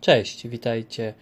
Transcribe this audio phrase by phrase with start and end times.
[0.00, 1.14] Cześć, witajcie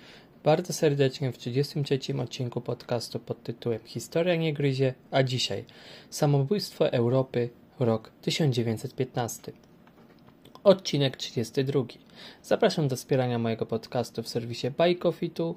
[0.45, 5.65] bardzo serdecznie w 33 odcinku podcastu pod tytułem Historia nie gryzie, a dzisiaj
[6.11, 7.48] Samobójstwo Europy,
[7.79, 9.52] rok 1915.
[10.64, 11.80] Odcinek 32.
[12.42, 15.56] Zapraszam do wspierania mojego podcastu w serwisie Bajkofitu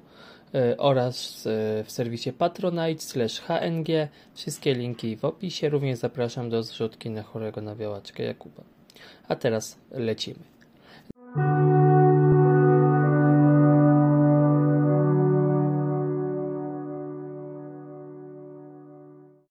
[0.52, 4.08] yy, oraz yy, w serwisie Patronite slash HNG.
[4.34, 5.68] Wszystkie linki w opisie.
[5.68, 8.62] Również zapraszam do zrzutki na chorego na białaczkę Jakuba.
[9.28, 10.57] A teraz lecimy.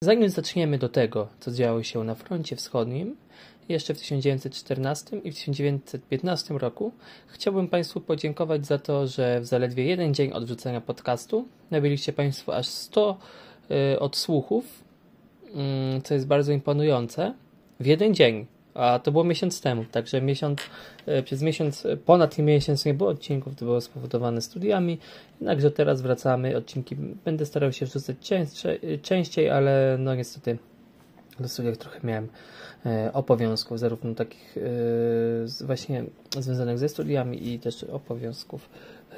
[0.07, 3.15] Zanim zaczniemy do tego, co działo się na froncie wschodnim,
[3.69, 6.91] jeszcze w 1914 i w 1915 roku,
[7.27, 12.67] chciałbym Państwu podziękować za to, że w zaledwie jeden dzień odrzucenia podcastu nabyliście Państwo aż
[12.67, 13.17] 100
[13.93, 14.83] y, odsłuchów,
[15.97, 17.33] y, co jest bardzo imponujące.
[17.79, 18.45] W jeden dzień
[18.77, 20.59] a to było miesiąc temu, także miesiąc,
[21.05, 24.97] e, przez miesiąc, ponad miesiąc nie było odcinków, to było spowodowane studiami,
[25.39, 30.57] jednakże teraz wracamy, odcinki będę starał się wrzucać częściej, częściej ale no niestety
[31.39, 32.27] do studiach trochę miałem
[32.85, 36.03] e, obowiązków, zarówno takich e, właśnie
[36.39, 38.69] związanych ze studiami i też obowiązków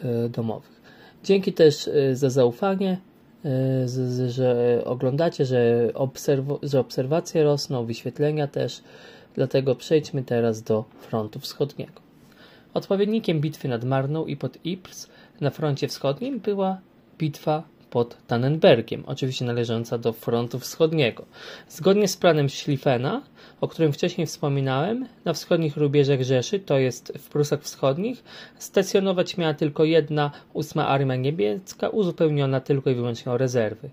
[0.04, 0.82] e, domowych.
[1.24, 3.00] Dzięki też e, za zaufanie,
[3.46, 8.82] e, że oglądacie, że, obserw- że obserwacje rosną, wyświetlenia też.
[9.36, 12.02] Dlatego przejdźmy teraz do frontu wschodniego.
[12.74, 15.10] Odpowiednikiem bitwy nad Marną i pod Ypres
[15.42, 16.78] na froncie wschodnim była
[17.18, 21.26] bitwa pod Tannenbergiem, oczywiście należąca do frontu wschodniego.
[21.70, 23.22] Zgodnie z planem Schlieffena,
[23.62, 28.24] o którym wcześniej wspominałem, na wschodnich rubieżach Rzeszy, to jest w Prusach Wschodnich,
[28.58, 33.90] stacjonować miała tylko jedna ósma armia niemiecka, uzupełniona tylko i wyłącznie o rezerwy.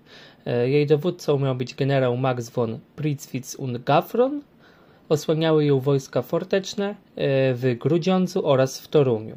[0.65, 4.41] Jej dowódcą miał być generał Max von Pritzwitz und Gaffron,
[5.09, 6.95] osłaniały ją wojska forteczne
[7.53, 9.35] w Grudziądzu oraz w Toruniu.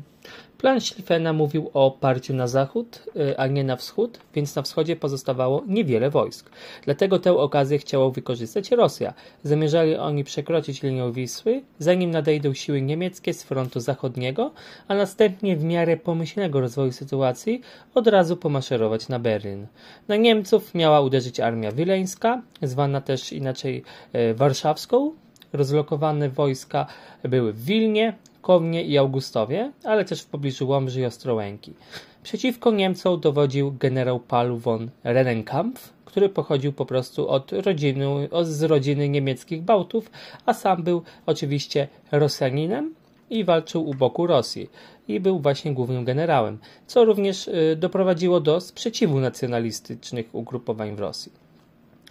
[0.58, 3.02] Plan Schlieffena mówił o parciu na zachód,
[3.36, 6.50] a nie na wschód, więc na wschodzie pozostawało niewiele wojsk.
[6.84, 9.14] Dlatego tę okazję chciała wykorzystać Rosja.
[9.42, 14.50] Zamierzali oni przekroczyć linię Wisły, zanim nadejdą siły niemieckie z frontu zachodniego,
[14.88, 17.60] a następnie w miarę pomyślnego rozwoju sytuacji
[17.94, 19.66] od razu pomaszerować na Berlin.
[20.08, 25.12] Na Niemców miała uderzyć armia wileńska, zwana też inaczej e, warszawską,
[25.52, 26.86] rozlokowane wojska
[27.22, 31.74] były w Wilnie, Kownie i Augustowie, ale też w pobliżu Łomży i Ostrołęki.
[32.22, 39.08] Przeciwko Niemcom dowodził generał Paul von Rennenkampf, który pochodził po prostu od rodziny, z rodziny
[39.08, 40.10] niemieckich Bałtów,
[40.46, 42.94] a sam był oczywiście Rosjaninem
[43.30, 44.70] i walczył u boku Rosji
[45.08, 51.32] i był właśnie głównym generałem, co również y, doprowadziło do sprzeciwu nacjonalistycznych ugrupowań w Rosji.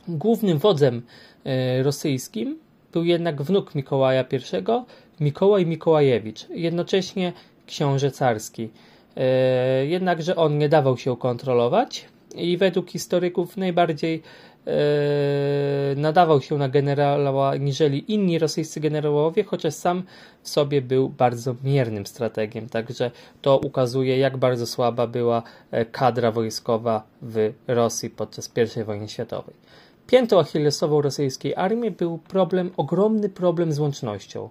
[0.07, 1.01] Głównym wodzem
[1.79, 2.59] y, rosyjskim
[2.93, 7.33] był jednak wnuk Mikołaja I, Mikołaj Mikołajewicz, jednocześnie
[7.67, 8.69] książę carski.
[9.17, 12.05] E, jednakże on nie dawał się kontrolować
[12.35, 14.21] i według historyków najbardziej
[14.67, 14.71] e,
[15.95, 20.03] nadawał się na generała niżeli inni rosyjscy generałowie, chociaż sam
[20.43, 22.69] w sobie był bardzo miernym strategiem.
[22.69, 23.11] Także
[23.41, 25.43] to ukazuje, jak bardzo słaba była
[25.91, 29.55] kadra wojskowa w Rosji podczas I wojny światowej.
[30.09, 34.49] Piętą achillesową rosyjskiej armii był problem, ogromny problem z łącznością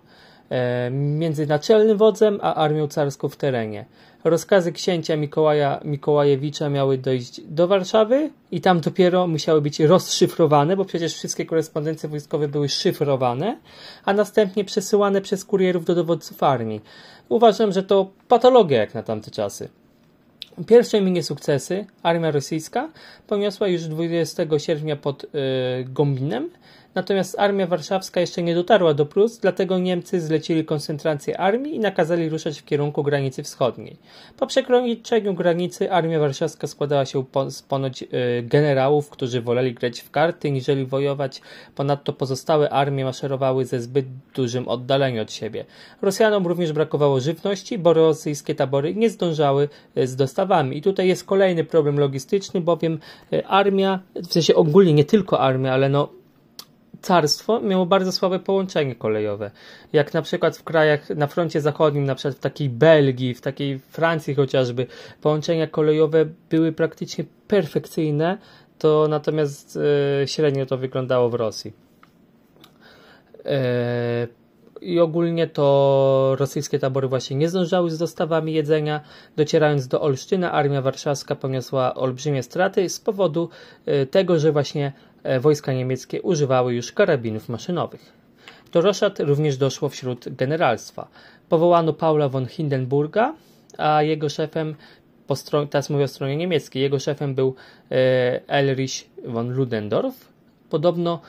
[0.51, 3.85] e, między naczelnym wodzem a armią carską w terenie.
[4.25, 10.85] Rozkazy księcia Mikołaja Mikołajewicza miały dojść do Warszawy i tam dopiero musiały być rozszyfrowane, bo
[10.85, 13.59] przecież wszystkie korespondencje wojskowe były szyfrowane,
[14.05, 16.81] a następnie przesyłane przez kurierów do dowódców armii.
[17.29, 19.69] Uważam, że to patologia jak na tamte czasy.
[20.67, 22.89] Pierwsze minie sukcesy armia rosyjska
[23.27, 25.29] poniosła już 20 sierpnia pod y,
[25.85, 26.51] Gombinem,
[26.99, 32.29] natomiast armia warszawska jeszcze nie dotarła do Prus, dlatego Niemcy zlecili koncentrację armii i nakazali
[32.29, 33.97] ruszać w kierunku granicy wschodniej.
[34.37, 38.07] Po przekroczeniu granicy armia warszawska składała się z ponoć y,
[38.43, 41.43] generałów, którzy woleli grać w karty niżeli wojować.
[41.75, 45.65] Ponadto pozostałe armie maszerowały ze zbyt dużym oddaleniu od siebie.
[46.03, 50.77] Rosjanom również brakowało żywności, bo rosyjskie tabory nie zdążały y, z dostawami.
[50.77, 52.99] I tutaj jest kolejny problem logistyczny, bowiem
[53.33, 56.18] y, armia, w sensie ogólnie nie tylko armia, ale no
[57.03, 59.51] carstwo miało bardzo słabe połączenie kolejowe.
[59.93, 63.79] Jak na przykład w krajach na froncie zachodnim, na przykład w takiej Belgii, w takiej
[63.79, 64.87] Francji chociażby,
[65.21, 68.39] połączenia kolejowe były praktycznie perfekcyjne,
[68.79, 69.79] to natomiast
[70.23, 71.73] e, średnio to wyglądało w Rosji.
[73.45, 74.29] E,
[74.81, 79.01] i ogólnie to rosyjskie tabory właśnie nie zdążały z dostawami jedzenia.
[79.37, 83.49] Docierając do Olsztyna, armia warszawska poniosła olbrzymie straty z powodu
[83.87, 84.93] e, tego, że właśnie
[85.41, 88.13] wojska niemieckie używały już karabinów maszynowych.
[88.73, 91.09] Do roszad również doszło wśród generalstwa.
[91.49, 93.35] Powołano Paula von Hindenburga
[93.79, 94.75] a jego szefem,
[95.27, 97.55] po stronie, teraz mówię o stronie niemieckiej, jego szefem był
[98.47, 100.29] Elrich von Ludendorff.
[100.71, 101.21] Podobno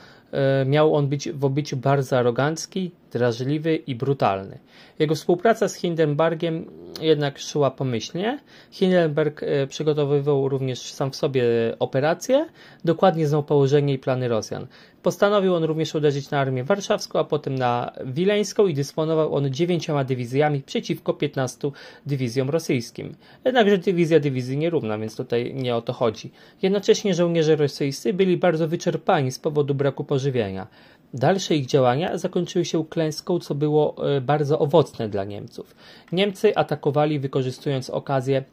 [0.66, 4.60] miał on być w obyciu bardzo arogancki, drażliwy i brutalny.
[5.00, 6.66] Jego współpraca z Hindenburgiem
[7.02, 8.40] jednak szła pomyślnie.
[8.72, 11.44] Hindenburg e, przygotowywał również sam w sobie
[11.80, 12.46] operacje,
[12.86, 14.68] dokładnie znał położenie i plany Rosjan.
[15.04, 20.04] Postanowił on również uderzyć na armię warszawską, a potem na wileńską i dysponował on dziewięcioma
[20.04, 21.72] dywizjami przeciwko 15
[22.06, 23.16] dywizjom rosyjskim.
[23.46, 26.32] Jednakże dywizja dywizji nierówna, więc tutaj nie o to chodzi.
[26.62, 30.68] Jednocześnie żołnierze rosyjscy byli bardzo wyczerpani z powodu braku pożywienia.
[31.14, 35.76] Dalsze ich działania zakończyły się klęską, co było e, bardzo owocne dla Niemców.
[36.12, 38.44] Niemcy atakowali wykorzystując okazję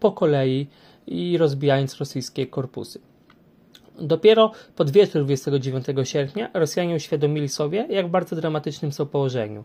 [0.00, 0.66] po kolei
[1.06, 3.00] i rozbijając rosyjskie korpusy.
[4.00, 9.64] Dopiero pod wieczór 29 sierpnia Rosjanie uświadomili sobie, jak bardzo dramatycznym są położeniu.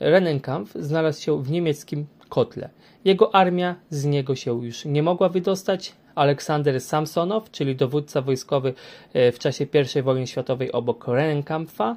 [0.00, 2.68] Rennenkampf znalazł się w niemieckim kotle.
[3.04, 8.74] Jego armia z niego się już nie mogła wydostać, Aleksander Samsonow, czyli dowódca wojskowy
[9.12, 9.66] e, w czasie
[9.98, 11.96] I wojny światowej obok Rennenkampfa,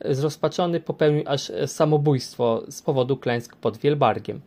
[0.00, 4.40] e, zrozpaczony popełnił aż samobójstwo z powodu klęsk pod Wielbargiem.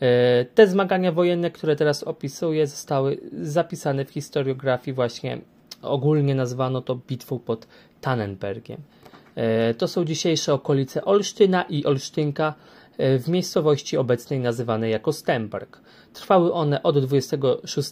[0.00, 5.38] E, te zmagania wojenne, które teraz opisuję, zostały zapisane w historiografii właśnie
[5.82, 7.66] ogólnie nazwano to bitwą pod
[8.00, 8.80] Tannenbergiem.
[9.78, 12.54] To są dzisiejsze okolice Olsztyna i Olsztynka
[12.98, 15.80] w miejscowości obecnej nazywanej jako Stemberg.
[16.12, 17.90] Trwały one od 26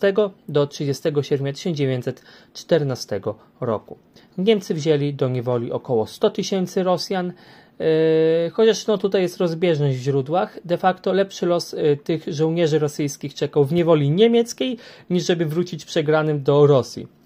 [0.48, 3.20] do 30 sierpnia 1914
[3.60, 3.98] roku.
[4.38, 7.32] Niemcy wzięli do niewoli około 100 tysięcy Rosjan,
[7.80, 12.78] e, Chociaż no, tutaj jest rozbieżność w źródłach, de facto lepszy los e, tych żołnierzy
[12.78, 14.78] rosyjskich czekał w niewoli niemieckiej,
[15.10, 17.21] niż żeby wrócić przegranym do Rosji.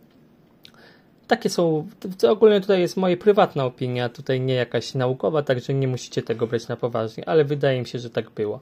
[1.26, 1.88] Takie są,
[2.18, 6.46] to ogólnie tutaj jest moja prywatna opinia, tutaj nie jakaś naukowa, także nie musicie tego
[6.46, 8.60] brać na poważnie, ale wydaje mi się, że tak było.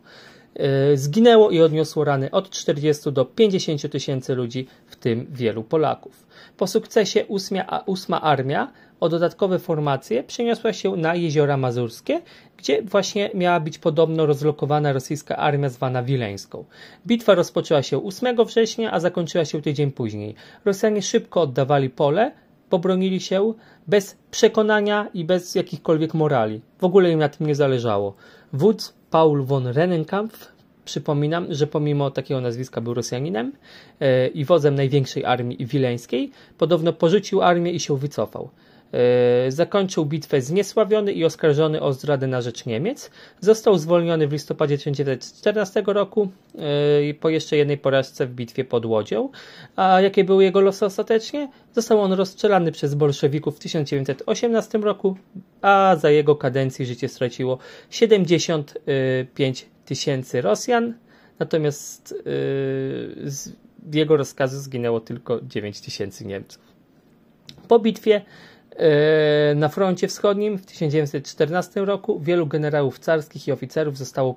[0.54, 6.26] E, zginęło i odniosło rany od 40 do 50 tysięcy ludzi, w tym wielu Polaków.
[6.56, 12.22] Po sukcesie ósmia, ósma armia o dodatkowe formacje przeniosła się na jeziora Mazurskie,
[12.56, 16.64] gdzie właśnie miała być podobno rozlokowana rosyjska armia zwana Wileńską.
[17.06, 20.34] Bitwa rozpoczęła się 8 września, a zakończyła się tydzień później.
[20.64, 22.32] Rosjanie szybko oddawali pole,
[22.70, 23.54] pobronili się
[23.86, 26.60] bez przekonania i bez jakichkolwiek morali.
[26.78, 28.14] W ogóle im na tym nie zależało.
[28.52, 30.52] Wódz Paul von Rennenkampf,
[30.84, 33.52] przypominam, że pomimo takiego nazwiska był Rosjaninem
[34.00, 38.50] e, i wodzem największej armii wileńskiej, podobno porzucił armię i się wycofał.
[38.94, 43.10] E, zakończył bitwę zniesławiony i oskarżony o zdradę na rzecz Niemiec.
[43.40, 46.28] Został zwolniony w listopadzie 1914 roku
[47.10, 49.28] e, po jeszcze jednej porażce w bitwie pod Łodzią.
[49.76, 51.48] A jakie były jego losy ostatecznie?
[51.72, 55.16] Został on rozstrzelany przez bolszewików w 1918 roku,
[55.62, 57.58] a za jego kadencji życie straciło
[57.90, 60.94] 75 tysięcy Rosjan,
[61.38, 63.52] natomiast yy, z
[63.92, 66.62] jego rozkazu zginęło tylko 9 tysięcy Niemców.
[67.68, 68.53] Po bitwie E,
[69.54, 74.36] na froncie wschodnim w 1914 roku wielu generałów carskich i oficerów zostało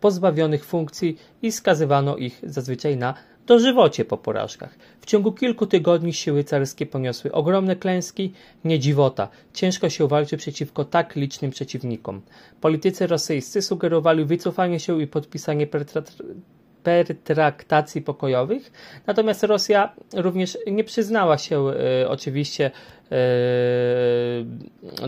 [0.00, 3.14] pozbawionych funkcji i skazywano ich zazwyczaj na
[3.48, 4.78] dożywocie po porażkach.
[5.00, 8.32] W ciągu kilku tygodni siły carskie poniosły ogromne klęski,
[8.64, 9.28] nie dziwota.
[9.52, 12.22] Ciężko się walczy przeciwko tak licznym przeciwnikom.
[12.60, 15.66] Politycy rosyjscy sugerowali wycofanie się i podpisanie
[16.82, 18.72] pertraktacji pokojowych,
[19.06, 22.70] natomiast Rosja również nie przyznała się e, oczywiście e,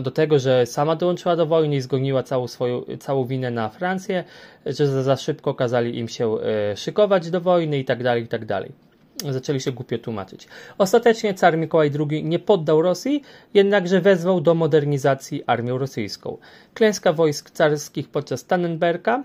[0.01, 4.23] do tego, że sama dołączyła do wojny i zgoniła całą swoją całą winę na Francję,
[4.65, 8.27] że za, za szybko kazali im się e, szykować do wojny i tak dalej, i
[8.27, 8.71] tak dalej.
[9.29, 10.47] Zaczęli się głupio tłumaczyć.
[10.77, 13.21] Ostatecznie car Mikołaj II nie poddał Rosji,
[13.53, 16.37] jednakże wezwał do modernizacji armię rosyjską.
[16.73, 19.23] Klęska wojsk carskich podczas Tannenberga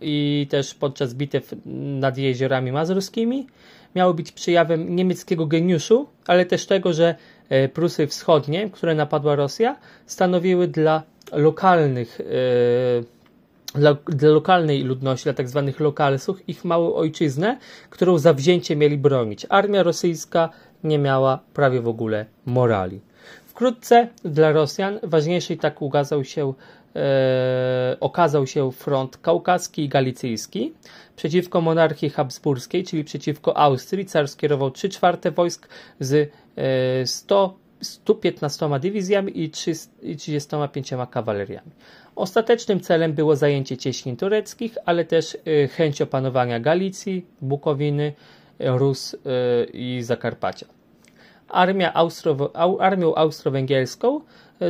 [0.00, 1.54] i też podczas bitew
[2.00, 3.46] nad jeziorami mazurskimi
[3.96, 7.14] miały być przejawem niemieckiego geniuszu, ale też tego, że
[7.74, 9.76] Prusy Wschodnie, które napadła Rosja,
[10.06, 12.24] stanowiły dla lokalnych e,
[13.74, 17.58] dla, dla, lokalnej ludności, dla tak zwanych lokalsów, ich małą ojczyznę,
[17.90, 19.46] którą zawzięcie mieli bronić.
[19.48, 20.50] Armia rosyjska
[20.84, 23.00] nie miała prawie w ogóle morali.
[23.46, 26.52] Wkrótce dla Rosjan ważniejszy tak ukazał się e,
[28.00, 30.72] okazał się front kaukaski i galicyjski.
[31.16, 35.68] Przeciwko monarchii habsburskiej, czyli przeciwko Austrii, car skierował 3 czwarte wojsk
[36.00, 39.50] z e, 100, 115 dywizjami i
[40.16, 41.70] 35 kawaleriami.
[42.16, 48.12] Ostatecznym celem było zajęcie cieśnin tureckich, ale też e, chęć opanowania Galicji, Bukowiny,
[48.58, 49.18] Rus e,
[49.64, 50.66] i Zakarpacia.
[51.48, 52.50] Armia Austro,
[52.80, 54.20] armią austro-węgierską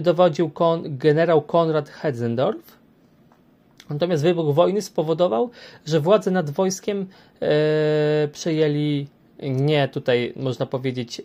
[0.03, 2.79] dowodził kon, generał Konrad Hetzendorf.
[3.91, 5.51] Natomiast wybuch wojny spowodował,
[5.87, 7.07] że władzę nad wojskiem
[7.43, 9.07] e, przejęli
[9.43, 11.25] nie tutaj, można powiedzieć, e,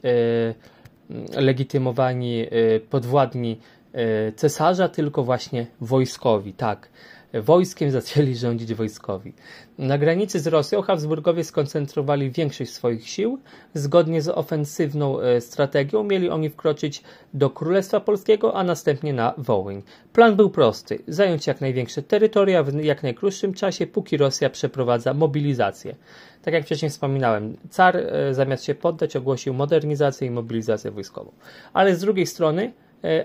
[1.41, 2.47] legitymowani, e,
[2.79, 3.57] podwładni
[3.93, 6.53] e, cesarza, tylko właśnie wojskowi.
[6.53, 6.89] Tak,
[7.33, 9.33] wojskiem zaczęli rządzić wojskowi.
[9.77, 13.39] Na granicy z Rosją Habsburgowie skoncentrowali większość swoich sił.
[13.73, 19.81] Zgodnie z ofensywną e, strategią mieli oni wkroczyć do Królestwa Polskiego, a następnie na Wołyń.
[20.13, 25.95] Plan był prosty: zająć jak największe terytoria w jak najkrótszym czasie, póki Rosja przeprowadza mobilizację.
[26.41, 31.31] Tak jak wcześniej wspominałem, car e, zamiast się poddać ogłosił modernizację i mobilizację wojskową.
[31.73, 32.73] Ale z drugiej strony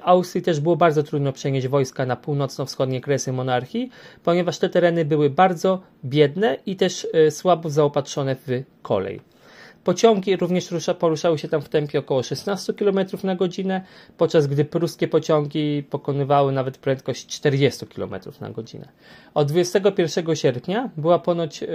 [0.02, 3.90] Austrii też było bardzo trudno przenieść wojska na północno-wschodnie kresy monarchii,
[4.24, 9.20] ponieważ te tereny były bardzo biedne i też e, słabo zaopatrzone w kolej.
[9.84, 13.80] Pociągi również rusza, poruszały się tam w tempie około 16 km na godzinę,
[14.16, 18.88] podczas gdy pruskie pociągi pokonywały nawet prędkość 40 km na godzinę.
[19.34, 21.66] Od 21 sierpnia była ponoć e,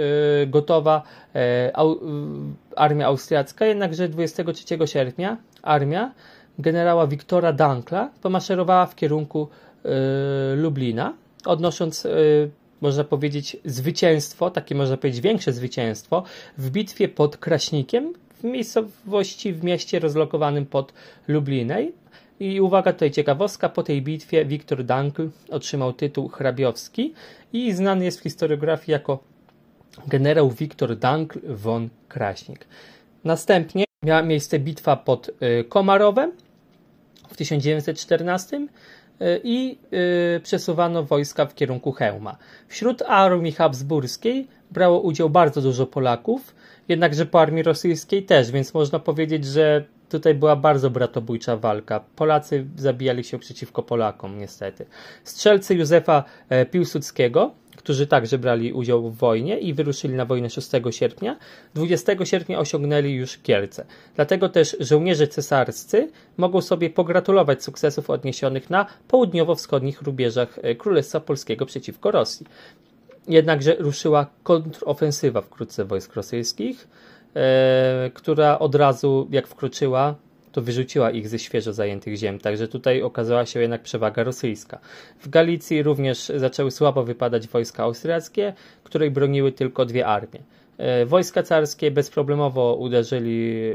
[0.46, 1.02] gotowa
[1.74, 2.00] au,
[2.76, 6.12] armia austriacka, jednakże 23 sierpnia armia
[6.58, 9.48] generała Wiktora Dankla pomaszerowała w kierunku
[9.84, 9.88] y,
[10.56, 16.22] Lublina, odnosząc, y, można powiedzieć, zwycięstwo, takie można powiedzieć większe zwycięstwo,
[16.58, 20.92] w bitwie pod Kraśnikiem, w miejscowości, w mieście rozlokowanym pod
[21.28, 21.92] Lublinej.
[22.40, 27.14] I uwaga, tutaj ciekawostka, po tej bitwie Wiktor Dankl otrzymał tytuł hrabiowski
[27.52, 29.18] i znany jest w historiografii jako
[30.06, 32.66] generał Wiktor Dankl von Kraśnik.
[33.24, 36.32] Następnie miała miejsce bitwa pod y, Komarowem
[37.28, 39.78] w 1914 y, i
[40.36, 42.36] y, przesuwano wojska w kierunku Chełma.
[42.68, 46.54] Wśród armii habsburskiej brało udział bardzo dużo Polaków,
[46.88, 52.00] jednakże po armii rosyjskiej też, więc można powiedzieć, że tutaj była bardzo bratobójcza walka.
[52.16, 54.86] Polacy zabijali się przeciwko Polakom, niestety.
[55.24, 60.70] Strzelcy Józefa e, Piłsudskiego którzy także brali udział w wojnie i wyruszyli na wojnę 6
[60.90, 61.36] sierpnia,
[61.74, 63.84] 20 sierpnia osiągnęli już Kielce.
[64.16, 71.66] Dlatego też żołnierze cesarscy mogą sobie pogratulować sukcesów odniesionych na południowo-wschodnich rubieżach e, Królestwa Polskiego
[71.66, 72.46] przeciwko Rosji.
[73.28, 76.88] Jednakże ruszyła kontrofensywa wkrótce wojsk rosyjskich,
[77.34, 80.14] e, która od razu, jak wkroczyła,
[80.52, 84.78] to wyrzuciła ich ze świeżo zajętych ziem, także tutaj okazała się jednak przewaga rosyjska.
[85.20, 88.52] W Galicji również zaczęły słabo wypadać wojska austriackie,
[88.84, 90.40] której broniły tylko dwie armie.
[90.78, 93.72] E, wojska carskie bezproblemowo uderzyli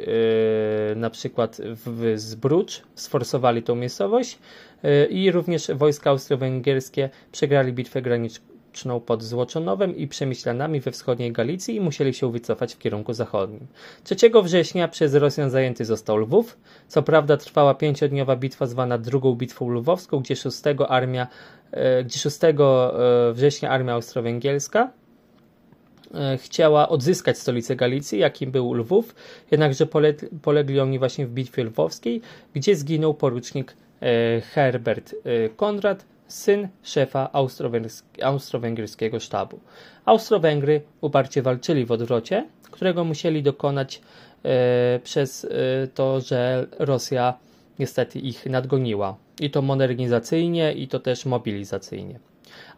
[0.91, 4.39] e, na przykład w Zbrucz, sforsowali tą miejscowość
[4.83, 8.01] e, i również wojska austro-węgierskie przegrali bitwę
[8.77, 13.67] graniczną pod Złoczonowem i Przemyślanami we wschodniej Galicji i musieli się wycofać w kierunku zachodnim.
[14.03, 16.57] 3 września przez Rosjan zajęty został Lwów.
[16.87, 21.27] Co prawda trwała pięciodniowa bitwa zwana drugą bitwą lwowską, gdzie 6, armia,
[21.71, 22.53] e, gdzie 6 e,
[23.33, 24.91] września armia austro-węgierska
[26.13, 29.15] e, chciała odzyskać stolicę Galicji, jakim był Lwów,
[29.51, 29.85] jednakże
[30.41, 32.21] polegli oni właśnie w bitwie lwowskiej,
[32.53, 33.75] gdzie zginął porucznik
[34.53, 35.15] Herbert
[35.55, 37.29] Konrad, syn szefa
[38.21, 39.59] austro-węgierskiego sztabu.
[40.05, 44.01] Austro-Węgry uparcie walczyli w odwrocie, którego musieli dokonać
[44.43, 45.47] e, przez e,
[45.87, 47.33] to, że Rosja
[47.79, 49.17] niestety ich nadgoniła.
[49.39, 52.19] I to modernizacyjnie, i to też mobilizacyjnie.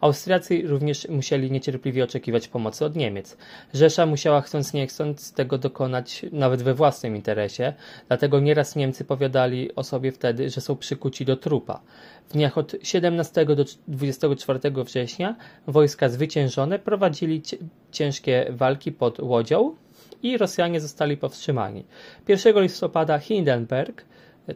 [0.00, 3.36] Austriacy również musieli niecierpliwie oczekiwać pomocy od Niemiec.
[3.74, 7.72] Rzesza musiała chcąc nie chcąc tego dokonać nawet we własnym interesie,
[8.08, 11.80] dlatego nieraz Niemcy powiadali o sobie wtedy, że są przykuci do trupa.
[12.28, 15.36] W dniach od 17 do 24 września
[15.66, 17.42] wojska zwyciężone prowadzili
[17.92, 19.74] ciężkie walki pod Łodzią
[20.22, 21.84] i Rosjanie zostali powstrzymani.
[22.28, 24.04] 1 listopada Hindenburg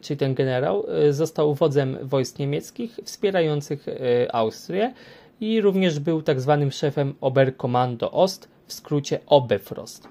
[0.01, 4.93] czyli ten generał, został wodzem wojsk niemieckich wspierających e, Austrię
[5.41, 10.07] i również był tak zwanym szefem Oberkommando Ost, w skrócie Oberfrost.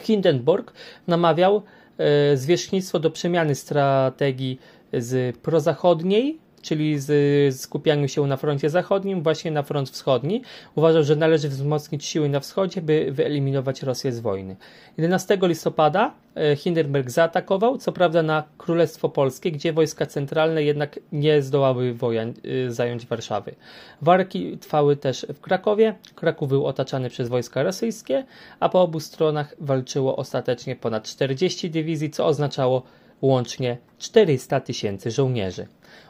[0.00, 0.72] Hindenburg
[1.06, 1.62] namawiał
[1.98, 4.58] e, zwierzchnictwo do przemiany strategii
[4.92, 10.42] z prozachodniej czyli z skupianiu się na froncie zachodnim, właśnie na front wschodni.
[10.74, 14.56] Uważał, że należy wzmocnić siły na wschodzie, by wyeliminować Rosję z wojny.
[14.96, 21.42] 11 listopada e, Hindenburg zaatakował, co prawda na Królestwo Polskie, gdzie wojska centralne jednak nie
[21.42, 22.34] zdołały wojen,
[22.66, 23.54] e, zająć Warszawy.
[24.02, 25.94] Warki trwały też w Krakowie.
[26.14, 28.24] Kraków był otaczany przez wojska rosyjskie,
[28.60, 32.82] a po obu stronach walczyło ostatecznie ponad 40 dywizji, co oznaczało
[33.22, 35.66] łącznie 400 tysięcy żołnierzy.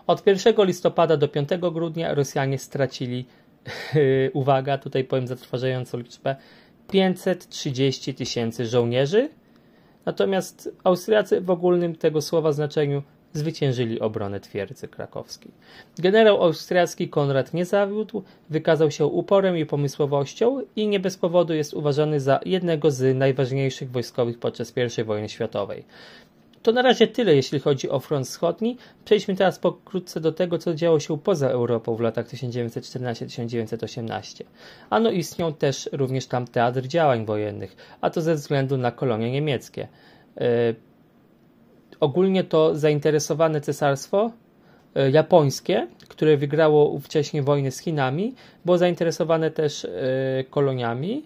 [0.07, 3.25] Od 1 listopada do 5 grudnia Rosjanie stracili,
[4.33, 6.37] uwaga, tutaj powiem zatrważającą liczbę,
[6.91, 9.29] 530 tysięcy żołnierzy,
[10.07, 13.03] natomiast Austriacy w ogólnym tego słowa znaczeniu
[13.33, 15.51] zwyciężyli obronę twierdzy krakowskiej.
[15.99, 21.75] Generał austriacki Konrad nie zawiódł, wykazał się uporem i pomysłowością i nie bez powodu jest
[21.75, 25.85] uważany za jednego z najważniejszych wojskowych podczas I wojny światowej.
[26.63, 28.77] To na razie tyle, jeśli chodzi o front wschodni.
[29.05, 34.45] Przejdźmy teraz pokrótce do tego, co działo się poza Europą w latach 1914-1918.
[34.91, 39.89] Ano istniał też również tam teatr działań wojennych, a to ze względu na kolonie niemieckie.
[40.37, 40.45] Yy,
[42.01, 44.33] ogólnie to zainteresowane cesarstwo
[44.95, 49.91] yy, japońskie, które wygrało wcześniej wojnę z Chinami, było zainteresowane też yy,
[50.45, 51.25] koloniami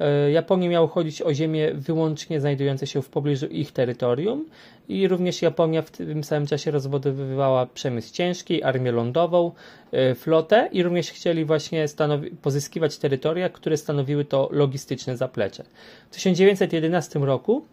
[0.00, 4.44] E, Japonia miało chodzić o ziemie wyłącznie znajdujące się w pobliżu ich terytorium
[4.88, 9.52] i również Japonia w tym samym czasie rozbudowywała przemysł ciężki, armię lądową,
[9.92, 11.86] e, flotę i również chcieli właśnie
[12.42, 15.64] pozyskiwać terytoria, które stanowiły to logistyczne zaplecze.
[16.10, 17.64] W 1911 roku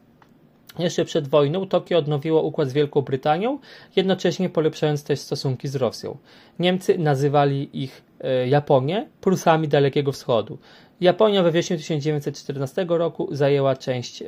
[0.80, 3.60] jeszcze przed wojną Tokio odnowiło układ z Wielką Brytanią,
[3.96, 6.18] jednocześnie polepszając też stosunki z Rosją.
[6.60, 8.01] Niemcy nazywali ich
[8.48, 10.58] Japonię Prusami Dalekiego Wschodu.
[11.01, 14.25] Japonia we wrześniu 1914 roku zajęła część e,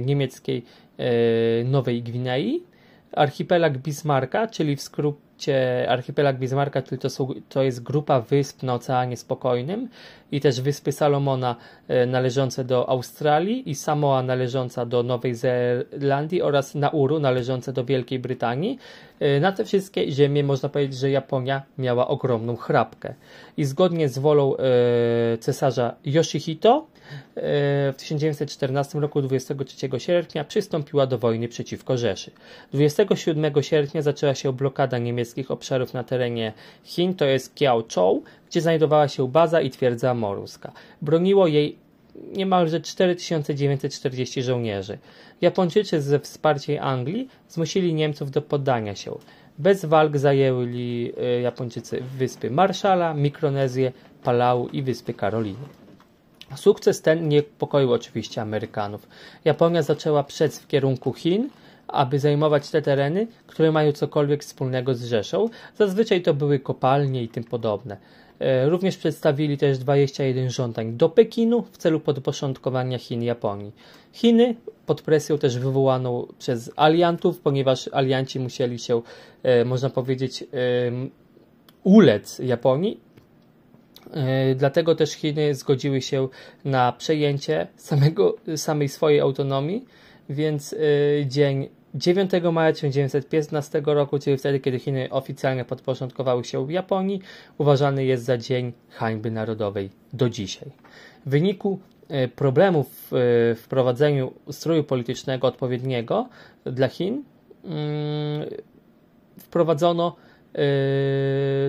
[0.00, 0.64] niemieckiej
[0.98, 2.62] e, Nowej Gwinei.
[3.12, 8.74] Archipelag Bismarcka, czyli w skrócie archipelag Bismarcka, czyli to, są, to jest grupa wysp na
[8.74, 9.88] Oceanie Spokojnym
[10.32, 11.56] i też wyspy Salomona
[11.88, 18.18] e, należące do Australii i Samoa należąca do Nowej Zelandii oraz Nauru należące do Wielkiej
[18.18, 18.78] Brytanii.
[19.20, 23.14] E, na te wszystkie ziemie można powiedzieć, że Japonia miała ogromną chrapkę.
[23.56, 26.86] I zgodnie z wolą e, cesarza Yoshihito
[27.36, 32.30] w 1914 roku 23 sierpnia przystąpiła do wojny przeciwko Rzeszy.
[32.72, 36.52] 27 sierpnia zaczęła się blokada niemieckich obszarów na terenie
[36.84, 40.72] Chin, to jest Kiaochou, gdzie znajdowała się baza i twierdza moruska.
[41.02, 41.78] Broniło jej
[42.32, 44.98] niemalże 4940 żołnierzy.
[45.40, 49.18] Japończycy ze wsparciem Anglii zmusili Niemców do poddania się.
[49.58, 55.66] Bez walk zajęli e, Japończycy wyspy Marszala, Mikronezję, Palau i wyspy Karoliny.
[56.56, 59.08] Sukces ten niepokoił oczywiście Amerykanów.
[59.44, 61.48] Japonia zaczęła przec w kierunku Chin,
[61.88, 65.48] aby zajmować te tereny, które mają cokolwiek wspólnego z Rzeszą.
[65.78, 67.96] Zazwyczaj to były kopalnie i tym podobne.
[68.40, 73.72] E, również przedstawili też 21 żądań do Pekinu w celu podporządkowania Chin Japonii.
[74.12, 74.54] Chiny
[74.86, 79.02] pod presją też wywołaną przez aliantów, ponieważ alianci musieli się,
[79.42, 80.44] e, można powiedzieć,
[81.84, 83.00] ulec Japonii.
[84.12, 86.28] E, dlatego też Chiny zgodziły się
[86.64, 89.84] na przejęcie samego, samej swojej autonomii,
[90.28, 90.74] więc
[91.26, 91.68] dzień
[91.98, 97.20] 9 maja 1915 roku, czyli wtedy, kiedy Chiny oficjalnie podporządkowały się Japonii,
[97.58, 100.70] uważany jest za Dzień Hańby Narodowej do dzisiaj.
[101.26, 106.28] W wyniku e, problemów w wprowadzeniu ustroju politycznego odpowiedniego
[106.64, 107.24] dla Chin
[107.64, 108.48] mm,
[109.38, 110.16] wprowadzono
[110.54, 110.58] e,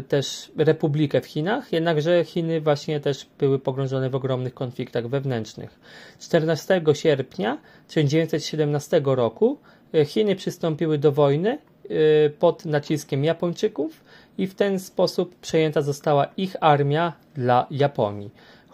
[0.01, 5.79] też republikę w Chinach, jednakże Chiny właśnie też były pogrążone w ogromnych konfliktach wewnętrznych.
[6.19, 14.03] 14 sierpnia 1917 roku E, Chiny przystąpiły do wojny e, pod naciskiem Japończyków
[14.37, 18.31] i w ten sposób przejęta została ich armia dla Japonii.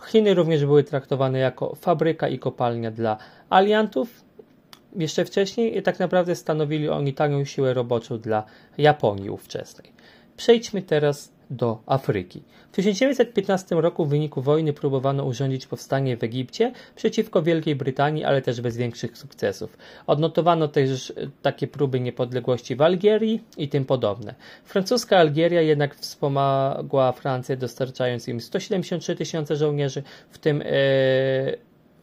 [0.07, 3.17] Chiny również były traktowane jako fabryka i kopalnia dla
[3.49, 4.21] aliantów.
[4.95, 8.43] Jeszcze wcześniej tak naprawdę stanowili oni tanią siłę roboczą dla
[8.77, 9.91] Japonii ówczesnej.
[10.37, 12.43] Przejdźmy teraz do Afryki.
[12.71, 18.41] W 1915 roku w wyniku wojny próbowano urządzić powstanie w Egipcie przeciwko Wielkiej Brytanii, ale
[18.41, 19.77] też bez większych sukcesów.
[20.07, 24.35] Odnotowano też takie próby niepodległości w Algierii i tym podobne.
[24.63, 30.65] Francuska Algieria jednak wspomagła Francję dostarczając im 173 tysiące żołnierzy, w tym e,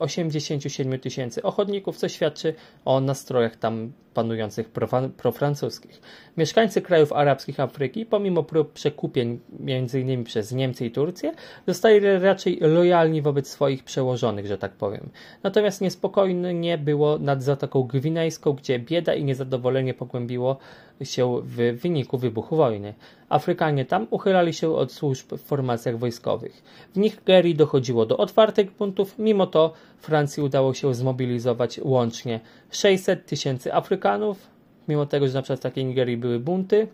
[0.02, 4.70] 87 tysięcy ochotników, co świadczy o nastrojach tam panujących
[5.16, 6.00] profrancuskich.
[6.36, 10.24] Mieszkańcy krajów arabskich Afryki, pomimo prób przekupień m.in.
[10.24, 11.32] przez Niemcy i Turcję,
[11.66, 15.10] zostali raczej lojalni wobec swoich przełożonych, że tak powiem.
[15.42, 20.56] Natomiast niespokojnie było nad Zatoką Gwinejską, gdzie bieda i niezadowolenie pogłębiło
[21.02, 22.94] się w wyniku wybuchu wojny.
[23.32, 26.62] Afrykanie tam uchylali się od służb w formacjach wojskowych.
[26.94, 32.40] W Nigerii dochodziło do otwartych buntów, mimo to Francji udało się zmobilizować łącznie
[32.70, 34.46] 600 tysięcy Afrykanów,
[34.88, 36.88] mimo tego, że na przykład w takiej Nigerii były bunty,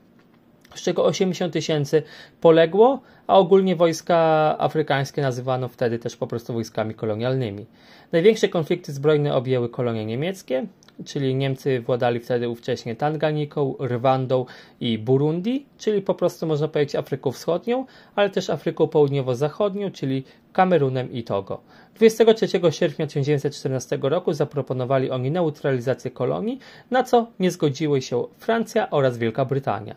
[0.75, 2.03] z czego 80 tysięcy
[2.41, 4.17] poległo, a ogólnie wojska
[4.59, 7.67] afrykańskie nazywano wtedy też po prostu wojskami kolonialnymi.
[8.13, 10.67] Największe konflikty zbrojne objęły kolonie niemieckie,
[11.05, 14.47] czyli Niemcy władali wtedy ówcześnie Tanganiką, Rwandą
[14.81, 20.25] i Burundi, czyli po prostu można powiedzieć Afryką Wschodnią, ale też Afryką Południowo-Zachodnią, czyli
[20.59, 21.61] Kamerunem i Togo.
[21.95, 26.59] 23 sierpnia 1914 roku zaproponowali oni neutralizację kolonii,
[26.91, 29.95] na co nie zgodziły się Francja oraz Wielka Brytania.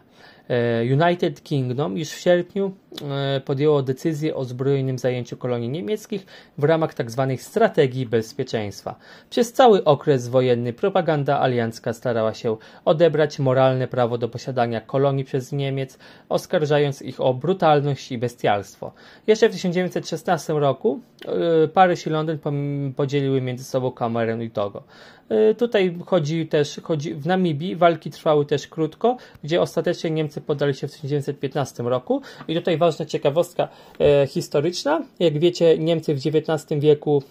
[0.52, 2.72] E, United Kingdom już w sierpniu
[3.02, 6.26] e, podjęło decyzję o zbrojnym zajęciu kolonii niemieckich
[6.58, 7.28] w ramach tzw.
[7.30, 8.96] Tak strategii bezpieczeństwa.
[9.30, 15.52] Przez cały okres wojenny propaganda aliancka starała się odebrać moralne prawo do posiadania kolonii przez
[15.52, 15.98] Niemiec,
[16.30, 18.94] oskarżając ich o brutalność i bestialstwo.
[19.28, 22.40] Jeszcze w 1916 roku e, Paryż i Londyn
[22.96, 24.84] podzieliły między sobą Kamerę i Togo.
[25.58, 30.88] Tutaj chodzi też, chodzi, w Namibii walki trwały też krótko, gdzie ostatecznie Niemcy podali się
[30.88, 32.22] w 1915 roku.
[32.48, 33.68] I tutaj ważna ciekawostka
[34.00, 35.02] e, historyczna.
[35.20, 37.24] Jak wiecie, Niemcy w XIX wieku,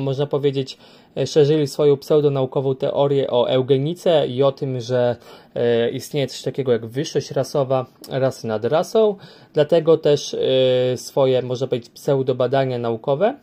[0.00, 0.78] można powiedzieć,
[1.16, 5.16] e, szerzyli swoją pseudonaukową teorię o eugenice i o tym, że
[5.54, 9.16] e, istnieje coś takiego jak wyższość rasowa rasy nad rasą.
[9.54, 13.34] Dlatego też e, swoje, można powiedzieć, pseudobadania naukowe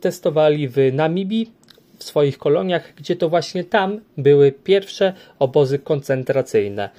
[0.00, 1.50] testowali w Namibii
[1.98, 6.90] w swoich koloniach, gdzie to właśnie tam były pierwsze obozy koncentracyjne.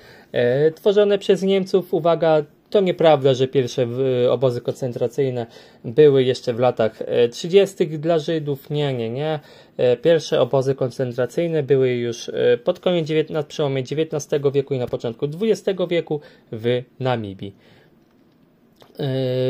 [0.75, 2.43] Tworzone przez Niemców, uwaga,
[2.73, 3.87] to nieprawda, że pierwsze
[4.29, 5.45] obozy koncentracyjne
[5.85, 6.99] były jeszcze w latach
[7.31, 7.83] 30.
[7.83, 8.69] E, dla Żydów.
[8.69, 9.39] Nie, nie, nie.
[9.77, 12.31] E, pierwsze obozy koncentracyjne były już
[12.63, 17.55] pod koniec na przełomie XIX wieku i na początku XX wieku w Namibii.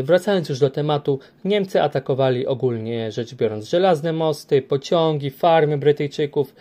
[0.03, 6.55] Wracając już do tematu, Niemcy atakowali ogólnie rzecz biorąc żelazne mosty, pociągi, farmy Brytyjczyków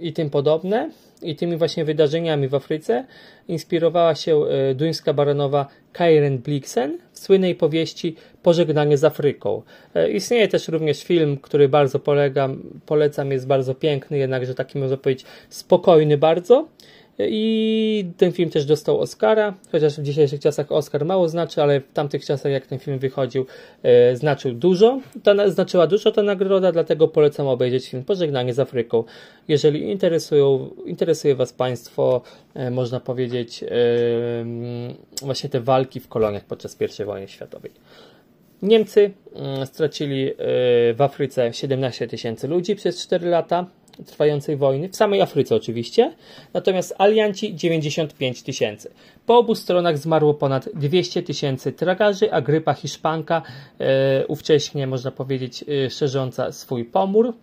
[0.00, 0.90] i tym podobne
[1.22, 3.04] i tymi właśnie wydarzeniami w Afryce
[3.48, 9.62] inspirowała się e, duńska baronowa Karen Blixen w słynnej powieści Pożegnanie z Afryką.
[9.94, 14.96] E, istnieje też również film, który bardzo polegam, polecam, jest bardzo piękny, jednakże taki można
[14.96, 16.68] powiedzieć spokojny bardzo.
[17.18, 21.92] I ten film też dostał Oscara, chociaż w dzisiejszych czasach Oscar mało znaczy, ale w
[21.92, 23.46] tamtych czasach, jak ten film wychodził,
[23.82, 25.00] e, znaczył dużo.
[25.22, 29.04] Ta, znaczyła dużo ta nagroda, dlatego polecam obejrzeć film Pożegnanie z Afryką.
[29.48, 32.22] Jeżeli interesują, interesuje Was Państwo,
[32.54, 33.68] e, można powiedzieć, e,
[35.22, 37.70] właśnie te walki w koloniach podczas I wojny światowej.
[38.62, 40.34] Niemcy mm, stracili e,
[40.94, 43.66] w Afryce 17 tysięcy ludzi przez 4 lata
[44.06, 46.14] trwającej wojny, w samej Afryce oczywiście,
[46.54, 48.90] natomiast alianci 95 tysięcy.
[49.26, 53.42] Po obu stronach zmarło ponad 200 tysięcy tragarzy, a grypa hiszpanka,
[53.80, 57.34] e, ówcześnie można powiedzieć e, szerząca swój pomór,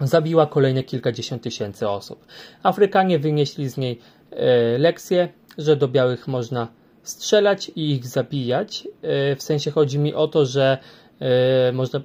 [0.00, 2.26] zabiła kolejne kilkadziesiąt tysięcy osób.
[2.62, 3.98] Afrykanie wynieśli z niej
[4.30, 6.68] e, lekcję, że do białych można
[7.02, 8.88] strzelać i ich zabijać.
[9.02, 10.78] E, w sensie chodzi mi o to, że
[11.20, 12.00] e, można,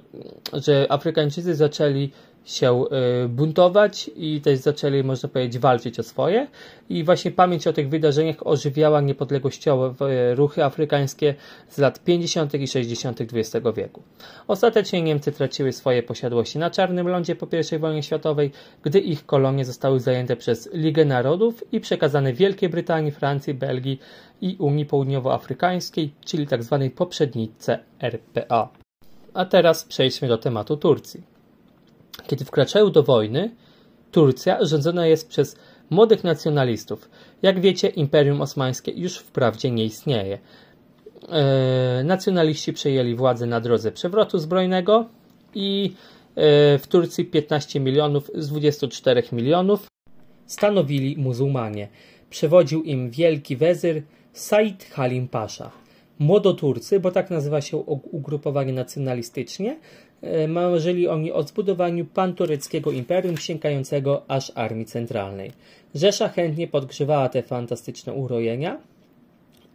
[0.52, 2.10] że Afrykańczycy zaczęli
[2.44, 2.84] się
[3.24, 6.46] y, buntować i też zaczęli, można powiedzieć, walczyć o swoje.
[6.88, 11.34] I właśnie pamięć o tych wydarzeniach ożywiała niepodległościowe ruchy afrykańskie
[11.68, 12.54] z lat 50.
[12.54, 13.20] i 60.
[13.20, 14.02] XX wieku.
[14.48, 18.50] Ostatecznie Niemcy traciły swoje posiadłości na Czarnym Lądzie po I wojnie światowej,
[18.82, 24.00] gdy ich kolonie zostały zajęte przez Ligę Narodów i przekazane Wielkiej Brytanii, Francji, Belgii
[24.40, 26.78] i Unii Południowoafrykańskiej, czyli tzw.
[26.82, 28.68] Tak poprzednicy RPA.
[29.34, 31.22] A teraz przejdźmy do tematu Turcji.
[32.26, 33.50] Kiedy wkraczają do wojny,
[34.12, 35.56] Turcja rządzona jest przez
[35.90, 37.10] młodych nacjonalistów.
[37.42, 40.38] Jak wiecie, Imperium Osmańskie już wprawdzie nie istnieje.
[41.28, 45.08] E, nacjonaliści przejęli władzę na drodze przewrotu zbrojnego
[45.54, 45.92] i
[46.36, 49.86] e, w Turcji 15 milionów z 24 milionów
[50.46, 51.88] stanowili muzułmanie.
[52.30, 54.02] Przewodził im wielki wezyr
[54.32, 55.70] Said Halim Pasza.
[56.18, 59.76] Młodoturcy, bo tak nazywa się ugrupowanie nacjonalistycznie,
[60.48, 65.52] marzyli oni o zbudowaniu pantureckiego imperium sięgającego aż armii centralnej.
[65.94, 68.80] Rzesza chętnie podgrzewała te fantastyczne urojenia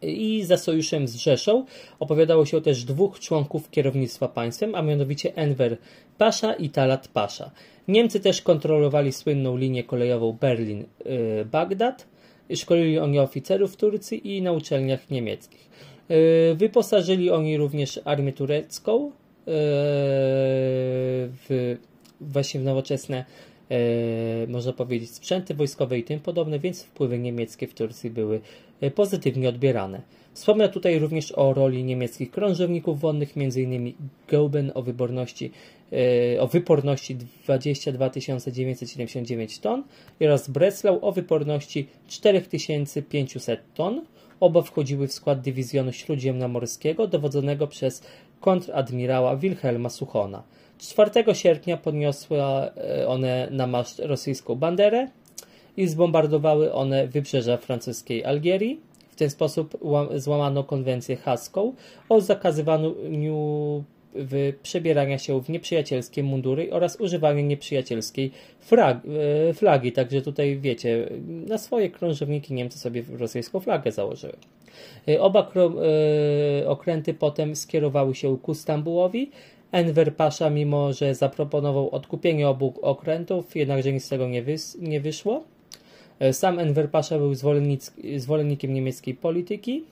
[0.02, 1.66] i za sojuszem z Rzeszą
[2.00, 5.78] opowiadało się też dwóch członków kierownictwa państwem, a mianowicie Enver
[6.18, 7.52] Pasza i Talat Pasza.
[7.88, 12.06] Niemcy też kontrolowali słynną linię kolejową Berlin-Bagdad.
[12.56, 15.70] Szkolili oni oficerów w Turcji i na uczelniach niemieckich.
[16.10, 19.25] E, wyposażyli oni również armię turecką, E,
[21.38, 21.78] w,
[22.22, 23.26] właśnie w nowoczesne
[23.70, 23.78] e,
[24.48, 28.42] można powiedzieć sprzęty wojskowe i tym podobne, więc wpływy niemieckie w Turcji były
[28.82, 30.02] e, pozytywnie odbierane.
[30.34, 33.94] Wspomnę tutaj również o roli niemieckich krążowników wodnych, m.in.
[34.28, 35.52] Gauben o wyborności
[36.40, 38.10] o wyporności 22
[38.52, 39.84] 979 ton
[40.22, 44.02] oraz Breslau o wyporności 4500 ton.
[44.40, 48.04] Oba wchodziły w skład dywizjonu śródziemnomorskiego dowodzonego przez
[48.46, 50.44] kontradmirała Wilhelma Suchona.
[50.78, 55.08] 4 sierpnia podniosły e, one na maszt rosyjską banderę
[55.78, 58.80] i zbombardowały one wybrzeża francuskiej Algierii.
[59.10, 59.78] W ten sposób
[60.16, 61.74] złamano konwencję haską
[62.10, 62.96] o zakazywaniu
[64.64, 68.32] przebierania się w nieprzyjacielskie mundury oraz używania nieprzyjacielskiej
[68.72, 69.92] e, flagi.
[69.92, 74.34] Także tutaj wiecie, na swoje krążowniki Niemcy sobie rosyjską flagę założyły.
[75.08, 75.52] E, oba
[76.62, 79.32] e, okręty potem skierowały się ku Stambułowi.
[79.72, 85.02] Enver Pasza, mimo że zaproponował odkupienie obu okrętów, jednakże nic z tego nie, wys nie
[85.02, 85.44] wyszło.
[86.32, 87.34] Sam Enver Pasza był
[88.18, 89.84] zwolennikiem niemieckiej polityki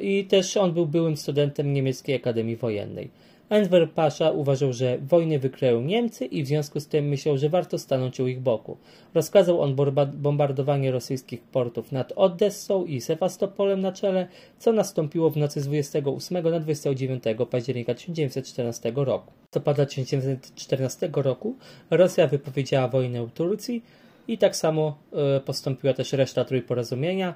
[0.00, 3.10] i też on był byłym studentem niemieckiej Akademii Wojennej.
[3.52, 7.78] Enver Pasza uważał, że wojny wykryją Niemcy i w związku z tym myślał, że warto
[7.78, 8.76] stanąć u ich boku.
[9.14, 9.76] Rozkazał on
[10.12, 16.50] bombardowanie rosyjskich portów nad Odessą i Sewastopolem na czele, co nastąpiło w nocy z 28
[16.50, 19.32] na 29 października 1914 roku.
[19.32, 21.56] W listopada 1914 roku
[21.90, 23.82] Rosja wypowiedziała wojnę Turcji
[24.28, 27.34] i tak samo e, postąpiła też reszta Trójporozumienia.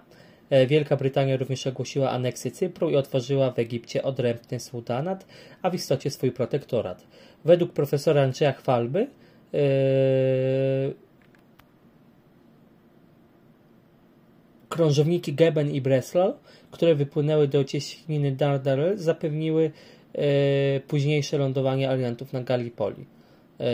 [0.50, 5.26] E, Wielka Brytania również ogłosiła aneksję Cypru i otworzyła w Egipcie odrębny sultanat,
[5.62, 7.06] a w istocie swój protektorat.
[7.44, 9.06] Według profesora Andrzeja Chwalby
[9.52, 9.60] yy,
[14.68, 16.34] krążowniki Geben i Breslau,
[16.70, 19.62] które wypłynęły do cieśniny Dardanelles, zapewniły
[20.14, 20.22] yy,
[20.88, 23.04] późniejsze lądowanie aliantów na Gallipoli.
[23.58, 23.66] Yy,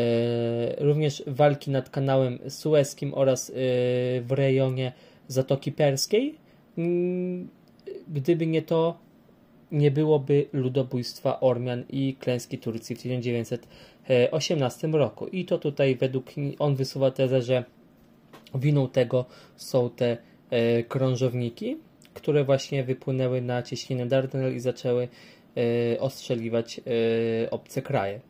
[0.79, 3.53] również walki nad kanałem Sueskim oraz
[4.21, 4.93] w rejonie
[5.29, 6.42] Zatoki Perskiej
[8.09, 8.99] gdyby nie to,
[9.73, 15.27] nie byłoby ludobójstwa Ormian i klęski Turcji w 1918 roku.
[15.27, 16.27] I to tutaj według
[16.59, 17.65] on wysuwa tezę, że
[18.55, 19.25] winą tego
[19.57, 20.17] są te
[20.51, 21.77] e, krążowniki,
[22.15, 25.09] które właśnie wypłynęły na cieśninę Dardanel i zaczęły
[25.57, 28.21] e, ostrzeliwać e, obce kraje.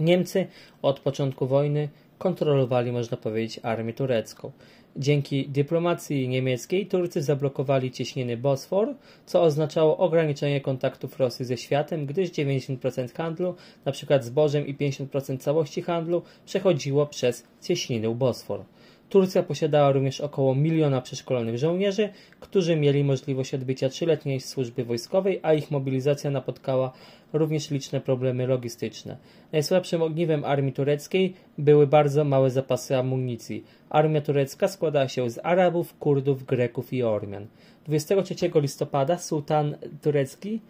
[0.00, 0.46] Niemcy
[0.82, 4.52] od początku wojny kontrolowali, można powiedzieć, armię turecką.
[4.96, 8.94] Dzięki dyplomacji niemieckiej Turcy zablokowali cieśniny Bosfor,
[9.26, 14.22] co oznaczało ograniczenie kontaktów Rosji ze światem, gdyż 90% handlu, np.
[14.22, 18.64] zbożem i 50% całości handlu, przechodziło przez cieśninę Bosfor.
[19.10, 22.08] Turcja posiadała również około miliona przeszkolonych żołnierzy,
[22.40, 26.92] którzy mieli możliwość odbycia trzyletniej służby wojskowej, a ich mobilizacja napotkała
[27.32, 29.16] również liczne problemy logistyczne.
[29.52, 33.64] Najsłabszym ogniwem armii tureckiej były bardzo małe zapasy amunicji.
[33.90, 37.46] Armia turecka składała się z Arabów, Kurdów, Greków i Ormian.
[37.86, 40.60] 23 listopada sułtan turecki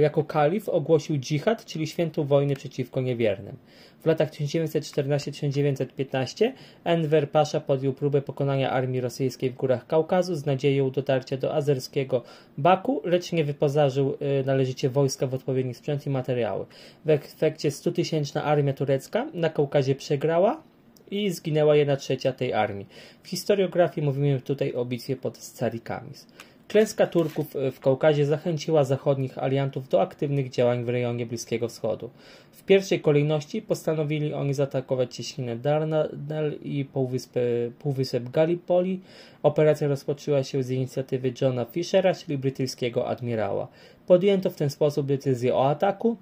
[0.00, 3.56] jako kalif ogłosił dżihad, czyli świętą wojnę przeciwko niewiernym.
[4.02, 6.52] W latach 1914-1915
[6.84, 12.22] Enver Pasza podjął próbę pokonania armii rosyjskiej w górach Kaukazu z nadzieją dotarcia do azerskiego
[12.58, 16.66] Baku, lecz nie wyposażył y, należycie wojska w odpowiedni sprzęt i materiały.
[17.04, 20.62] W efekcie 100-tysięczna armia turecka na Kaukazie przegrała
[21.10, 22.86] i zginęła jedna trzecia tej armii.
[23.22, 26.26] W historiografii mówimy tutaj o bitwie pod Scarikamis.
[26.70, 32.10] Klęska Turków w Kaukazie zachęciła zachodnich aliantów do aktywnych działań w rejonie Bliskiego Wschodu.
[32.52, 39.00] W pierwszej kolejności postanowili oni zaatakować cieśninę Dardanel i półwyspy, półwysep Gallipoli.
[39.42, 43.68] Operacja rozpoczęła się z inicjatywy Johna Fishera, czyli brytyjskiego admirała.
[44.06, 46.16] Podjęto w ten sposób decyzję o ataku,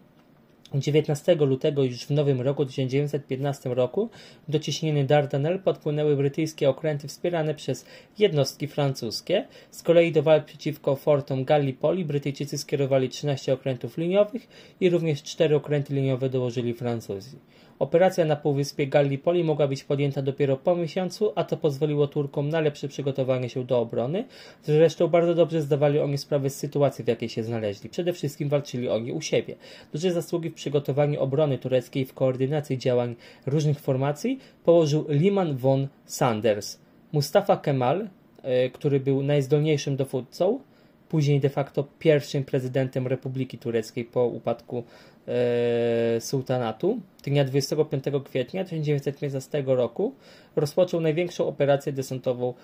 [0.75, 4.11] 19 lutego już w nowym roku 1915 roku
[4.49, 7.87] do ciśniny Dardanel podpłynęły brytyjskie okręty wspierane przez
[8.19, 9.47] jednostki francuskie.
[9.71, 14.49] Z kolei do walk przeciwko fortom Gallipoli Brytyjczycy skierowali 13 okrętów liniowych
[14.81, 17.37] i również 4 okręty liniowe dołożyli Francuzi.
[17.79, 22.61] Operacja na półwyspie Gallipoli mogła być podjęta dopiero po miesiącu, a to pozwoliło Turkom na
[22.61, 24.25] lepsze przygotowanie się do obrony.
[24.63, 27.91] Zresztą bardzo dobrze zdawali oni sprawę z sytuacji, w jakiej się znaleźli.
[27.91, 29.55] Przede wszystkim walczyli oni u siebie.
[29.93, 36.79] Duże zasługi w przygotowaniu obrony tureckiej w koordynacji działań różnych formacji położył Liman von Sanders.
[37.13, 38.09] Mustafa Kemal,
[38.43, 40.61] e, który był najzdolniejszym dowódcą,
[41.09, 44.85] później de facto pierwszym prezydentem Republiki Tureckiej po upadku
[45.29, 47.01] e, sułtanatu.
[47.25, 50.15] Dnia 25 kwietnia 1915 roku
[50.57, 52.55] rozpoczął największą operację desantową e,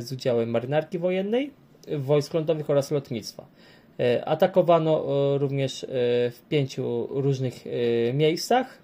[0.00, 1.50] z udziałem marynarki wojennej,
[1.98, 3.46] wojsk lądowych oraz lotnictwa.
[4.00, 5.86] E, atakowano e, również e,
[6.30, 7.64] w pięciu różnych
[8.14, 8.83] miejscach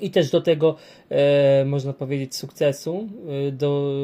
[0.00, 0.76] i też do tego,
[1.10, 3.08] e, można powiedzieć, sukcesu
[3.48, 3.94] e, do,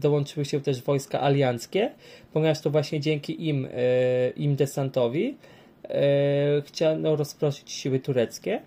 [0.00, 1.90] dołączyły się też wojska alianckie,
[2.32, 5.36] ponieważ to właśnie dzięki im, e, im desantowi
[5.84, 8.60] e, chciano rozproszyć siły tureckie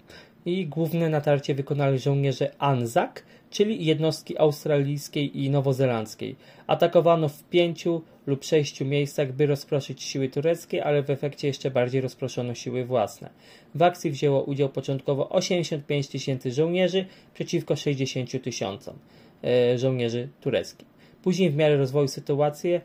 [0.45, 6.35] i główne natarcie wykonali żołnierze Anzak, czyli jednostki australijskiej i nowozelandzkiej.
[6.67, 12.01] Atakowano w pięciu lub sześciu miejscach, by rozproszyć siły tureckie, ale w efekcie jeszcze bardziej
[12.01, 13.29] rozproszono siły własne.
[13.75, 18.95] W akcji wzięło udział początkowo 85 tysięcy żołnierzy przeciwko 60 tysiącom
[19.43, 20.87] e, żołnierzy tureckich.
[21.23, 22.79] Później w miarę rozwoju sytuacji,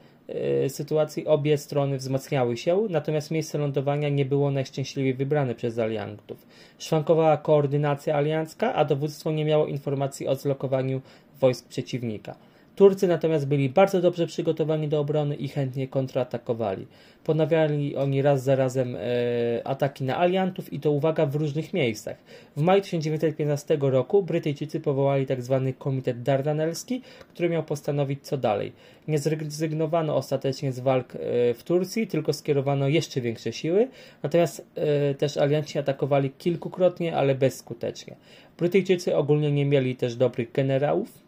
[0.69, 6.47] sytuacji obie strony wzmacniały się, natomiast miejsce lądowania nie było najszczęśliwiej wybrane przez aliantów.
[6.79, 11.01] Szwankowała koordynacja aliancka, a dowództwo nie miało informacji o zlokowaniu
[11.41, 12.35] wojsk przeciwnika.
[12.77, 16.87] Turcy natomiast byli bardzo dobrze przygotowani do obrony i chętnie kontratakowali.
[17.25, 19.01] Ponawiali oni raz za razem e,
[19.65, 22.17] ataki na aliantów i to uwaga w różnych miejscach.
[22.57, 25.63] W maju 1915 roku Brytyjczycy powołali tzw.
[25.67, 27.03] Tak Komitet Dardanelski,
[27.35, 28.73] który miał postanowić co dalej.
[29.09, 31.19] Nie zrezygnowano ostatecznie z walk e,
[31.55, 33.89] w Turcji, tylko skierowano jeszcze większe siły,
[34.23, 38.17] natomiast e, też alianci atakowali kilkukrotnie, ale bezskutecznie.
[38.59, 41.22] Brytyjczycy ogólnie nie mieli też dobrych generałów,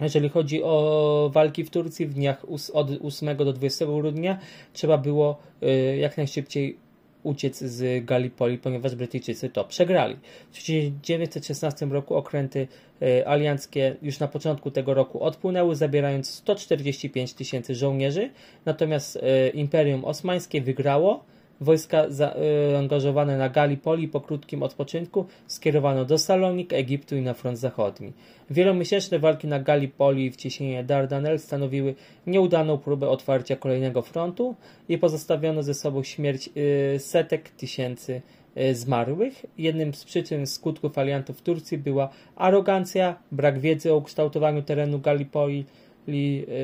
[0.00, 4.38] jeżeli chodzi o walki w Turcji w dniach od 8 do 20 grudnia,
[4.72, 6.78] trzeba było y, jak najszybciej
[7.22, 10.16] uciec z Gallipoli, ponieważ Brytyjczycy to przegrali.
[10.50, 12.68] W 1916 roku okręty
[13.02, 18.30] y, alianckie już na początku tego roku odpłynęły, zabierając 145 tysięcy żołnierzy,
[18.64, 21.24] natomiast y, Imperium Osmańskie wygrało
[21.60, 27.58] Wojska zaangażowane y, na Gallipoli po krótkim odpoczynku skierowano do Salonik, Egiptu i na front
[27.58, 28.12] zachodni.
[28.50, 31.94] Wielomiesięczne walki na Gallipoli w cieśninie Dardanel stanowiły
[32.26, 34.54] nieudaną próbę otwarcia kolejnego frontu
[34.88, 38.22] i pozostawiono ze sobą śmierć y, setek tysięcy
[38.56, 39.46] y, zmarłych.
[39.58, 45.64] Jednym z przyczyn skutków aliantów Turcji była arogancja, brak wiedzy o ukształtowaniu terenu Gallipoli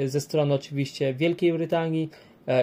[0.06, 2.10] ze strony oczywiście Wielkiej Brytanii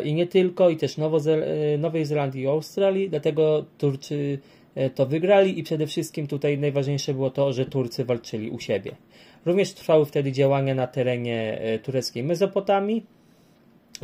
[0.03, 4.39] i nie tylko, i też e, Nowej Zelandii i Australii, dlatego Turcy
[4.75, 8.91] e, to wygrali i przede wszystkim tutaj najważniejsze było to, że Turcy walczyli u siebie.
[9.45, 13.05] Również trwały wtedy działania na terenie tureckiej Mezopotamii,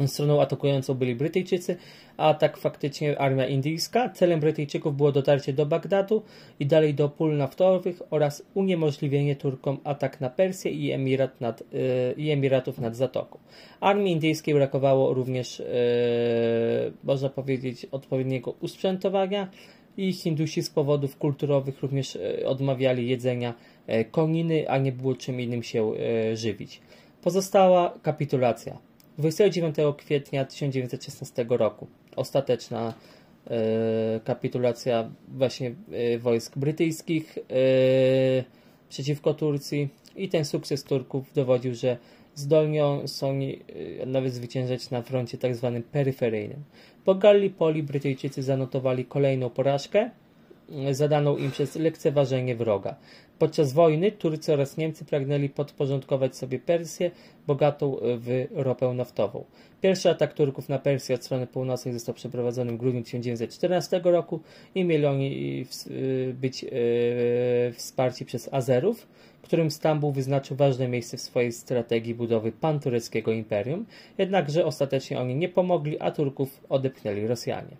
[0.06, 1.78] Stroną atakującą byli Brytyjczycy,
[2.18, 4.10] a tak faktycznie armia indyjska.
[4.10, 6.22] Celem Brytyjczyków było dotarcie do Bagdadu
[6.60, 12.14] i dalej do pól naftowych oraz uniemożliwienie Turkom atak na Persję i, Emirat nad, yy,
[12.18, 13.40] i Emiratów nad Zatoką.
[13.80, 15.66] Armii indyjskiej brakowało również, yy,
[17.04, 19.48] można powiedzieć, odpowiedniego usprzętowania
[19.98, 23.54] i Hindusi z powodów kulturowych również yy, odmawiali jedzenia
[24.12, 25.92] koniny, a nie było czym innym się
[26.34, 26.82] żywić.
[27.22, 28.87] Pozostała kapitulacja.
[29.18, 31.88] 29 kwietnia 1916 roku.
[32.16, 32.94] Ostateczna
[33.48, 37.44] e, kapitulacja właśnie e, wojsk brytyjskich e,
[38.90, 39.90] przeciwko Turcji.
[40.16, 41.98] I ten sukces Turków dowodził, że
[42.36, 43.40] zdolnią są
[44.06, 46.64] nawet zwyciężać na froncie tak zwanym peryferyjnym.
[47.06, 50.10] Po Gallipoli Brytyjczycy zanotowali kolejną porażkę
[50.92, 52.96] zadaną im przez lekceważenie wroga.
[53.40, 57.12] Podczas wojny Turcy oraz Niemcy pragnęli podporządkować sobie Persję,
[57.48, 59.46] bogatą w ropę naftową.
[59.82, 64.40] Pierwszy atak Turków na Persję od strony północnej został przeprowadzony w grudniu 1914 roku
[64.76, 65.66] i mieli oni
[66.34, 66.68] być e,
[67.72, 69.08] wsparci przez Azerów,
[69.48, 73.86] którym Stambuł wyznaczył ważne miejsce w swojej strategii budowy pantureckiego imperium,
[74.18, 77.78] jednakże ostatecznie oni nie pomogli, a Turków odepchnęli Rosjanie.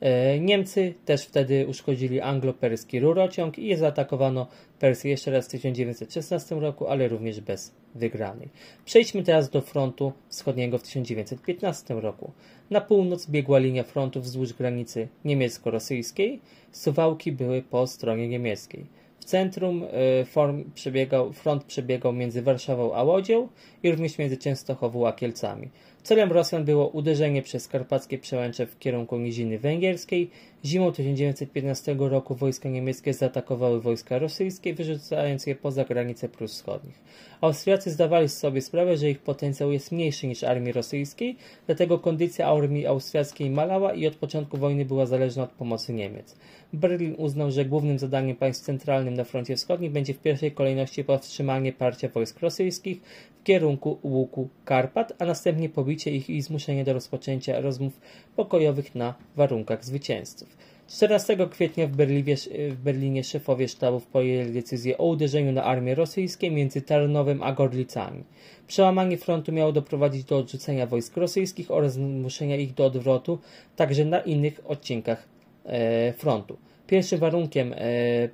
[0.00, 4.46] E, Niemcy też wtedy uszkodzili anglo-perski rurociąg i zaatakowano
[4.78, 8.48] Persję jeszcze raz w 1916 roku, ale również bez wygranej.
[8.84, 12.32] Przejdźmy teraz do frontu wschodniego w 1915 roku.
[12.70, 16.40] Na północ biegła linia frontu wzdłuż granicy niemiecko-rosyjskiej,
[16.72, 18.86] Suwałki były po stronie niemieckiej.
[19.20, 23.48] W centrum e, przebiegał, front przebiegał między Warszawą a Łodzią
[23.82, 25.68] i również między Częstochową a Kielcami.
[26.02, 30.30] Celem Rosjan było uderzenie przez karpackie przełęcze w kierunku Niziny Węgierskiej.
[30.64, 37.00] Zimą 1915 roku wojska niemieckie zaatakowały wojska rosyjskie, wyrzucając je poza granice Prus Wschodnich.
[37.40, 42.86] Austriacy zdawali sobie sprawę, że ich potencjał jest mniejszy niż armii rosyjskiej, dlatego kondycja armii
[42.86, 46.36] austriackiej malała i od początku wojny była zależna od pomocy Niemiec.
[46.72, 51.72] Berlin uznał, że głównym zadaniem państw centralnym na froncie wschodnim będzie w pierwszej kolejności powstrzymanie
[51.72, 53.00] parcia wojsk rosyjskich
[53.40, 58.00] w kierunku łuku Karpat, a następnie pobicie ich i zmuszenie do rozpoczęcia rozmów
[58.36, 60.49] pokojowych na warunkach zwycięzców.
[60.90, 62.36] 14 kwietnia w, Berlinie,
[62.70, 68.24] w Berlinie szefowie sztabów podjęli decyzję o uderzeniu na armię rosyjską między Tarnowem a Gorlicami.
[68.66, 73.38] Przełamanie frontu miało doprowadzić do odrzucenia wojsk rosyjskich oraz zmuszenia ich do odwrotu
[73.76, 75.28] także na innych odcinkach
[75.64, 76.56] e, frontu.
[76.86, 78.28] Pierwszym warunkiem e,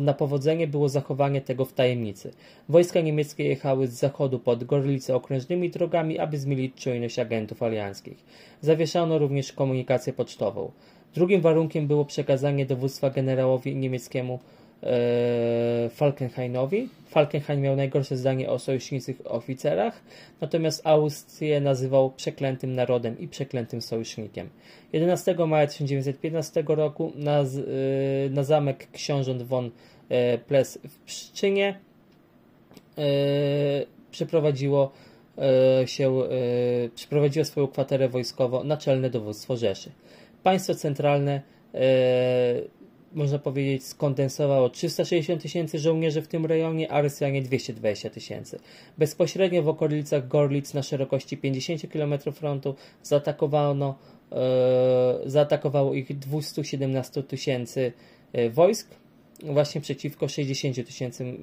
[0.00, 2.32] na powodzenie było zachowanie tego w tajemnicy.
[2.68, 8.24] Wojska niemieckie jechały z zachodu pod Gorlice okrężnymi drogami, aby zmielić czujność agentów alianckich.
[8.60, 10.70] Zawieszano również komunikację pocztową.
[11.14, 14.38] Drugim warunkiem było przekazanie dowództwa generałowi niemieckiemu
[14.82, 16.88] e, Falkenhainowi.
[17.08, 20.00] Falkenhain miał najgorsze zdanie o sojuszniczych oficerach,
[20.40, 24.48] natomiast Austrię nazywał przeklętym narodem i przeklętym sojusznikiem.
[24.92, 27.44] 11 maja 1915 roku na, e,
[28.30, 29.70] na zamek książąt von
[30.08, 31.78] e, Ples w Pszczynie
[34.10, 34.92] przeprowadziło
[35.86, 36.22] się,
[36.94, 39.90] przeprowadziło swoją kwaterę wojskową Naczelne Dowództwo Rzeszy.
[40.44, 41.42] Państwo centralne
[43.14, 48.58] można powiedzieć, skondensowało 360 tysięcy żołnierzy w tym rejonie, a Rosjanie 220 tysięcy.
[48.98, 53.98] Bezpośrednio w okolicach Gorlic na szerokości 50 km frontu zaatakowano,
[54.32, 57.92] e, zaatakowało ich 217 tysięcy
[58.32, 58.88] e, wojsk,
[59.42, 61.34] właśnie przeciwko 60 tysięcy e,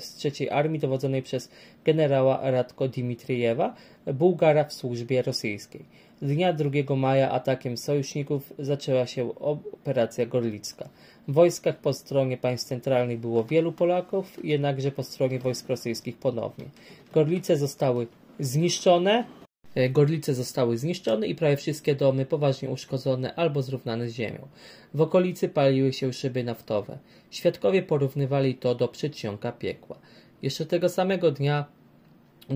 [0.00, 1.50] z trzeciej armii dowodzonej przez
[1.84, 3.74] generała Radko Dimitrijewa,
[4.14, 5.84] Bułgara w służbie rosyjskiej.
[6.22, 10.88] Dnia 2 maja atakiem sojuszników zaczęła się operacja Gorlicka.
[11.28, 16.64] W wojskach po stronie państw centralnych było wielu Polaków, jednakże po stronie wojsk rosyjskich ponownie.
[17.12, 18.06] Gorlice zostały
[18.40, 19.24] zniszczone,
[19.90, 24.48] Gorlice zostały zniszczone i prawie wszystkie domy poważnie uszkodzone albo zrównane z ziemią.
[24.94, 26.98] W okolicy paliły się szyby naftowe.
[27.30, 29.98] Świadkowie porównywali to do przedsionka piekła.
[30.42, 31.64] Jeszcze tego samego dnia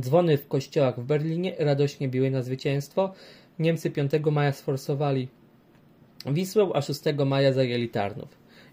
[0.01, 3.13] dzwony w kościołach w Berlinie radośnie biły na zwycięstwo.
[3.59, 5.29] Niemcy 5 maja sforsowali
[6.27, 8.29] Wisłę, a 6 maja zajęli Tarnów.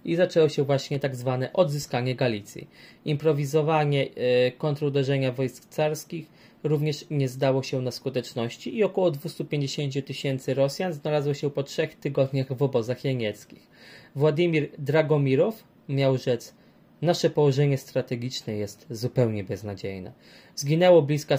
[0.05, 2.67] I zaczęło się właśnie tak zwane odzyskanie Galicji.
[3.05, 6.27] Improwizowanie e, kontruderzenia wojsk carskich
[6.63, 11.95] również nie zdało się na skuteczności i około 250 tysięcy Rosjan znalazło się po trzech
[11.95, 13.67] tygodniach w obozach janieckich.
[14.15, 16.53] Władimir Dragomirow miał rzec
[17.01, 20.11] Nasze położenie strategiczne jest zupełnie beznadziejne.
[20.55, 21.35] Zginęło blisko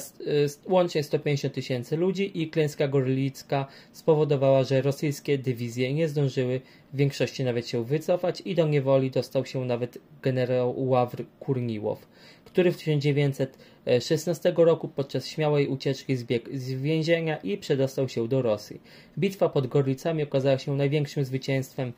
[0.69, 6.61] łącznie 150 tysięcy ludzi i klęska gorlicka spowodowała, że rosyjskie dywizje nie zdążyły
[6.93, 12.07] w większości nawet się wycofać i do niewoli dostał się nawet generał Ławr Kurniłow,
[12.53, 18.81] który w 1916 roku podczas śmiałej ucieczki zbiegł z więzienia i przedostał się do Rosji.
[19.19, 21.93] Bitwa pod Gorlicami okazała się największym zwycięstwem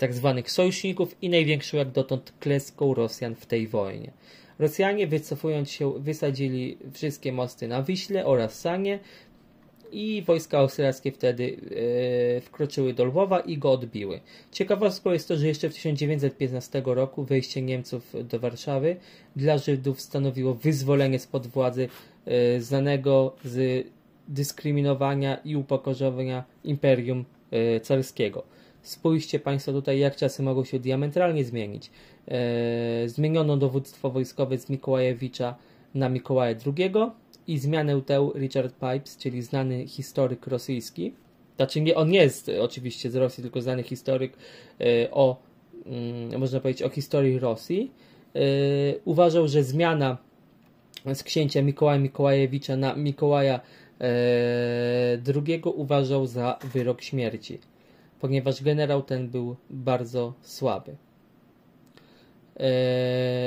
[0.00, 0.32] tzw.
[0.36, 4.12] Tak sojuszników i największą jak dotąd klęską Rosjan w tej wojnie.
[4.58, 8.98] Rosjanie wycofując się wysadzili wszystkie mosty na Wiśle oraz Sanie
[9.92, 11.56] i wojska austriackie wtedy
[12.36, 14.20] e, wkroczyły do Lwowa i go odbiły.
[14.52, 18.96] Ciekawostką jest to, że jeszcze w 1915 roku wejście Niemców do Warszawy
[19.36, 21.88] dla Żydów stanowiło wyzwolenie spod władzy
[22.26, 23.86] e, znanego z
[24.28, 28.42] dyskryminowania i upokorzowania imperium e, carskiego.
[28.82, 31.90] Spójrzcie Państwo tutaj, jak czasy mogą się diametralnie zmienić.
[32.28, 35.54] E, zmieniono dowództwo wojskowe z Mikołajewicza
[35.94, 36.92] na Mikołaja II
[37.48, 41.12] i zmianę tę Richard Pipes, czyli znany historyk rosyjski,
[41.56, 44.32] znaczy nie, on jest oczywiście z Rosji, tylko znany historyk
[44.80, 45.36] e, o,
[45.86, 47.90] mm, można powiedzieć, o historii Rosji,
[48.34, 48.40] e,
[49.04, 50.18] uważał, że zmiana
[51.14, 53.60] z księcia Mikołaja Mikołajewicza na Mikołaja
[54.00, 54.08] e,
[55.46, 57.58] II uważał za wyrok śmierci
[58.20, 60.96] ponieważ generał ten był bardzo słaby.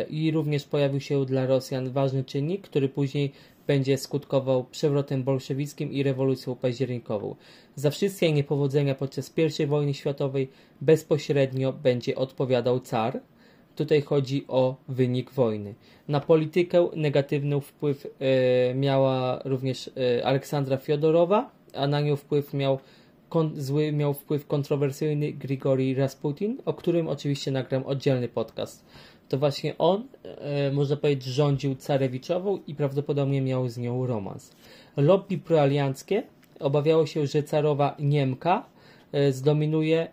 [0.10, 3.32] I również pojawił się dla Rosjan ważny czynnik, który później
[3.72, 7.36] będzie skutkował przewrotem bolszewickim i rewolucją październikową.
[7.76, 10.50] Za wszystkie niepowodzenia podczas I wojny światowej
[10.82, 13.20] bezpośrednio będzie odpowiadał car.
[13.76, 15.74] Tutaj chodzi o wynik wojny.
[16.08, 22.80] Na politykę negatywny wpływ e, miała również e, Aleksandra Fiodorowa, a na nią wpływ miał
[23.56, 28.86] zły miał wpływ kontrowersyjny Grigori Rasputin, o którym oczywiście nagram oddzielny podcast.
[29.32, 34.52] To właśnie on, e, można powiedzieć, rządził Carewiczową i prawdopodobnie miał z nią romans.
[34.98, 36.24] Lobby proalianckie
[36.60, 38.66] obawiało się, że carowa Niemka
[39.12, 40.08] e, zdominuje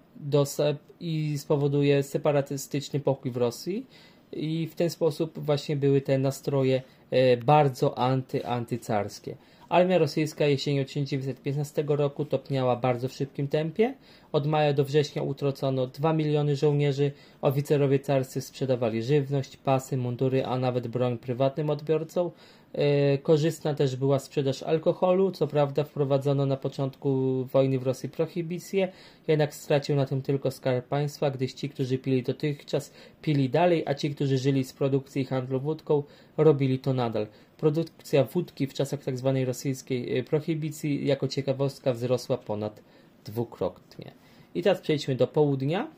[1.01, 3.87] i spowoduje separatystyczny pokój w Rosji
[4.33, 9.35] i w ten sposób właśnie były te nastroje e, bardzo anty-antycarskie.
[9.69, 13.95] Armia rosyjska jesienią 1915 roku topniała bardzo w szybkim tempie.
[14.33, 17.13] Od maja do września utrocono 2 miliony żołnierzy,
[17.43, 22.31] oficerowie carscy sprzedawali żywność, pasy, mundury, a nawet broń prywatnym odbiorcom.
[22.73, 28.93] E, korzystna też była sprzedaż alkoholu, co prawda wprowadzono na początku wojny w Rosji prohibicję,
[29.29, 32.93] jednak stracił na tym tylko skarb państwa, gdyż ci, którzy pili dotychczas,
[33.23, 36.03] pili dalej, a ci, którzy żyli z produkcji i handlu wódką,
[36.37, 37.27] robili to nadal.
[37.59, 39.33] Produkcja wódki w czasach tzw.
[39.35, 42.83] Tak rosyjskiej e, prohibicji jako ciekawostka wzrosła ponad
[43.25, 44.13] dwukrotnie.
[44.55, 45.89] I teraz przejdźmy do południa.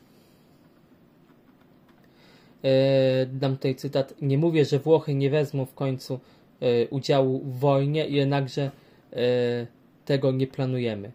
[2.63, 4.13] E, dam tutaj cytat.
[4.21, 6.19] Nie mówię, że Włochy nie wezmą w końcu
[6.59, 8.71] e, udziału w wojnie, jednakże
[9.13, 9.67] e,
[10.05, 11.11] tego nie planujemy.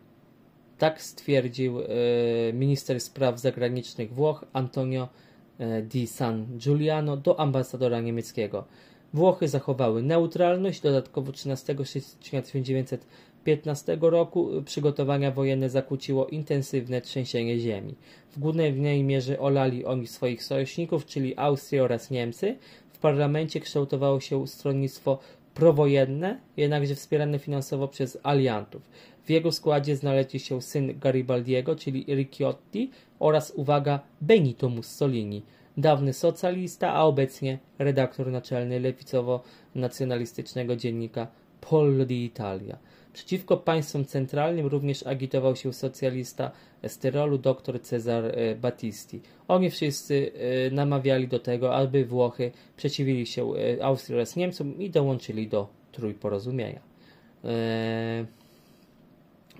[0.78, 1.78] Tak stwierdził
[2.52, 5.08] minister spraw zagranicznych Włoch Antonio
[5.82, 8.64] di San Giuliano do ambasadora niemieckiego.
[9.14, 17.94] Włochy zachowały neutralność, dodatkowo 13 stycznia 1915 roku przygotowania wojenne zakłóciło intensywne trzęsienie ziemi.
[18.30, 22.56] W głównej mierze olali oni swoich sojuszników, czyli Austrię oraz Niemcy.
[22.92, 25.18] W parlamencie kształtowało się stronnictwo
[25.54, 28.82] prowojenne, jednakże wspierane finansowo przez aliantów.
[29.24, 35.42] W jego składzie znaleźli się syn Garibaldiego, czyli Ricciotti oraz, uwaga, Benito Mussolini,
[35.76, 41.26] dawny socjalista, a obecnie redaktor naczelny lewicowo-nacjonalistycznego dziennika
[41.60, 42.76] Pollo d'Italia.
[43.12, 46.50] Przeciwko państwom centralnym również agitował się socjalista
[46.82, 49.20] Esterolu dr Cezar e, Battisti.
[49.48, 54.90] Oni wszyscy e, namawiali do tego, aby Włochy przeciwili się e, Austrii oraz Niemcom i
[54.90, 56.80] dołączyli do Trójporozumienia.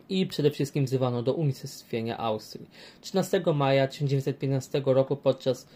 [0.08, 2.70] I przede wszystkim wzywano do unicestwienia Austrii.
[3.00, 5.68] 13 maja 1915 roku podczas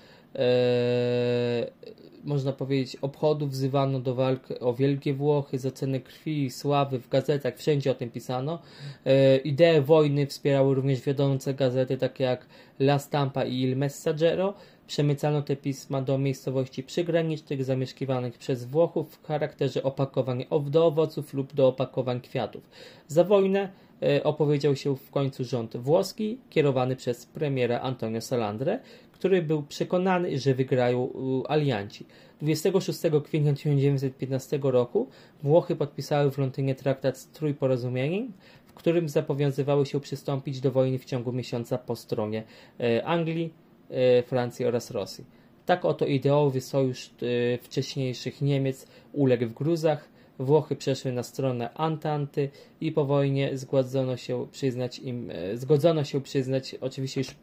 [2.24, 7.09] można powiedzieć, obchodów wzywano do walk o Wielkie Włochy, za cenę krwi i sławy w
[7.09, 8.59] gazetach, wszędzie o tym pisano.
[9.07, 12.47] E, ideę wojny wspierały również wiodące gazety takie jak
[12.78, 14.55] La Stampa i Il Messaggero.
[14.87, 21.55] Przemycano te pisma do miejscowości przygranicznych zamieszkiwanych przez Włochów w charakterze opakowań do owoców lub
[21.55, 22.70] do opakowań kwiatów.
[23.09, 23.68] Za wojnę
[24.03, 28.81] e, opowiedział się w końcu rząd włoski, kierowany przez premiera Antonio Salandre,
[29.20, 31.12] który był przekonany, że wygrają
[31.48, 32.06] alianci.
[32.42, 35.08] 26 kwietnia 1915 roku
[35.42, 38.32] Włochy podpisały w Londynie traktat z Trójporozumieniem,
[38.66, 42.42] w którym zobowiązywały się przystąpić do wojny w ciągu miesiąca po stronie
[42.80, 43.52] e, Anglii,
[43.90, 45.24] e, Francji oraz Rosji.
[45.66, 50.08] Tak oto ideowy sojusz e, wcześniejszych Niemiec uległ w gruzach,
[50.38, 52.50] Włochy przeszły na stronę Antanty
[52.80, 57.34] i po wojnie zgodzono się przyznać im, zgodzono się przyznać oczywiście już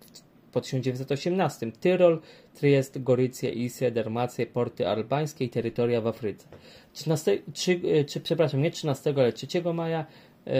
[0.57, 2.21] po 1918 Tyrol,
[2.53, 6.47] Triest, Gorycję, Isję, Dermację, porty albańskie i terytoria w Afryce.
[6.93, 10.05] 13, 3, e, czy, przepraszam, nie 13, ale 3 maja
[10.45, 10.53] yy,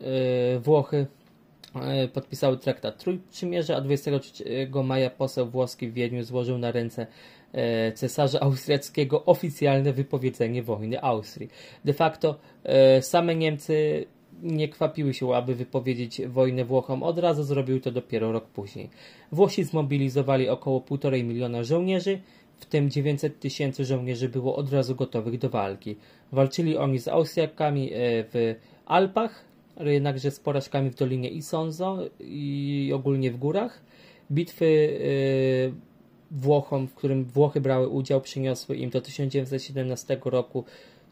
[0.00, 1.06] yy, Włochy
[1.74, 4.44] yy, podpisały traktat Trójprzymierza, a 23
[4.84, 7.06] maja poseł włoski w Wiedniu złożył na ręce
[7.94, 11.50] cesarza austriackiego oficjalne wypowiedzenie wojny Austrii.
[11.84, 12.38] De facto
[13.00, 14.06] same Niemcy
[14.44, 18.90] nie kwapiły się, aby wypowiedzieć wojnę Włochom od razu, zrobił to dopiero rok później.
[19.32, 22.20] Włosi zmobilizowali około 1,5 miliona żołnierzy,
[22.58, 25.96] w tym 900 tysięcy żołnierzy było od razu gotowych do walki.
[26.32, 27.96] Walczyli oni z Austriakami e,
[28.32, 28.54] w
[28.86, 29.44] Alpach,
[29.80, 33.82] jednakże z porażkami w Dolinie Isonzo i ogólnie w górach.
[34.32, 34.98] Bitwy
[35.70, 35.94] e,
[36.30, 40.64] Włochom, w którym Włochy brały udział, przyniosły im do 1917 roku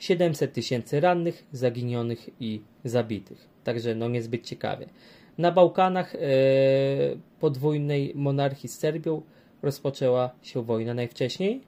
[0.02, 3.48] 700 tysięcy rannych, zaginionych i zabitych.
[3.64, 4.86] Także no niezbyt ciekawie.
[5.38, 6.18] Na Bałkanach e,
[7.40, 9.22] podwójnej monarchii z Serbią
[9.62, 11.60] rozpoczęła się wojna najwcześniej,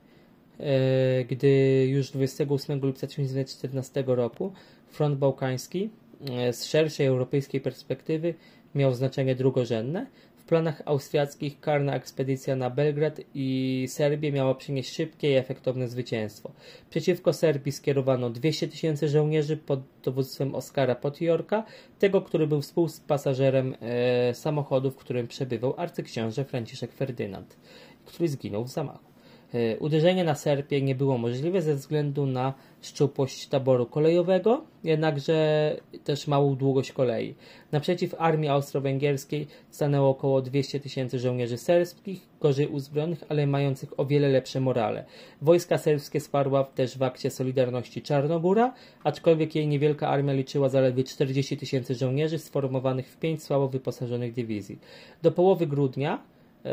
[0.58, 4.52] e, gdy już 28 lipca 1914 roku
[4.88, 5.90] front bałkański
[6.30, 8.34] e, z szerszej europejskiej perspektywy
[8.74, 10.06] miał znaczenie drugorzędne,
[10.44, 16.52] w planach austriackich karna ekspedycja na Belgrad i Serbię miała przynieść szybkie i efektowne zwycięstwo.
[16.90, 21.64] Przeciwko Serbii skierowano 200 tysięcy żołnierzy pod dowództwem Oskara Potjorka,
[21.98, 27.56] tego, który był współpasażerem e, samochodu, w którym przebywał arcyksiąże Franciszek Ferdynand,
[28.04, 29.13] który zginął w zamachu.
[29.54, 36.26] E, uderzenie na Serbię nie było możliwe ze względu na szczupłość taboru kolejowego, jednakże też
[36.26, 37.34] małą długość kolei.
[37.72, 44.28] Naprzeciw armii austro-węgierskiej stanęło około 200 tysięcy żołnierzy serbskich, gorzej uzbrojonych, ale mających o wiele
[44.28, 45.04] lepsze morale.
[45.42, 48.74] Wojska serbskie sparła też w akcie Solidarności Czarnogóra,
[49.04, 54.78] aczkolwiek jej niewielka armia liczyła zaledwie 40 tysięcy żołnierzy sformowanych w pięć słabo wyposażonych dywizji.
[55.22, 56.22] Do połowy grudnia
[56.64, 56.70] ee,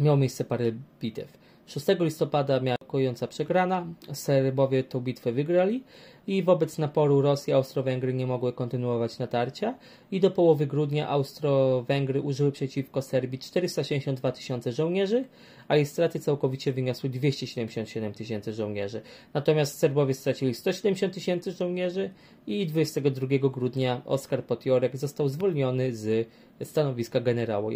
[0.00, 1.44] miało miejsce parę bitew.
[1.66, 5.84] 6 listopada miała kojąca przegrana, Serbowie tę bitwę wygrali
[6.26, 9.74] i wobec naporu Rosji Austro-Węgry nie mogły kontynuować natarcia
[10.10, 15.24] i do połowy grudnia Austro-Węgry użyły przeciwko Serbii 462 tysiące żołnierzy,
[15.68, 19.02] a jej straty całkowicie wyniosły 277 tysięcy żołnierzy.
[19.34, 22.10] Natomiast Serbowie stracili 170 tysięcy żołnierzy
[22.46, 26.28] i 22 grudnia Oskar Potjorek został zwolniony z
[26.62, 27.72] stanowiska generała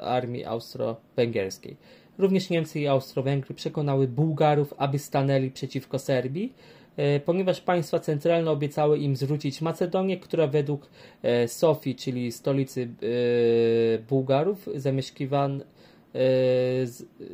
[0.00, 1.76] armii austro-węgierskiej.
[2.18, 6.52] Również Niemcy i Austro-Węgry przekonały Bułgarów, aby stanęli przeciwko Serbii,
[6.96, 10.90] e, ponieważ państwa centralne obiecały im zwrócić Macedonię, która według
[11.22, 14.68] e, Sofii, czyli stolicy e, Bułgarów,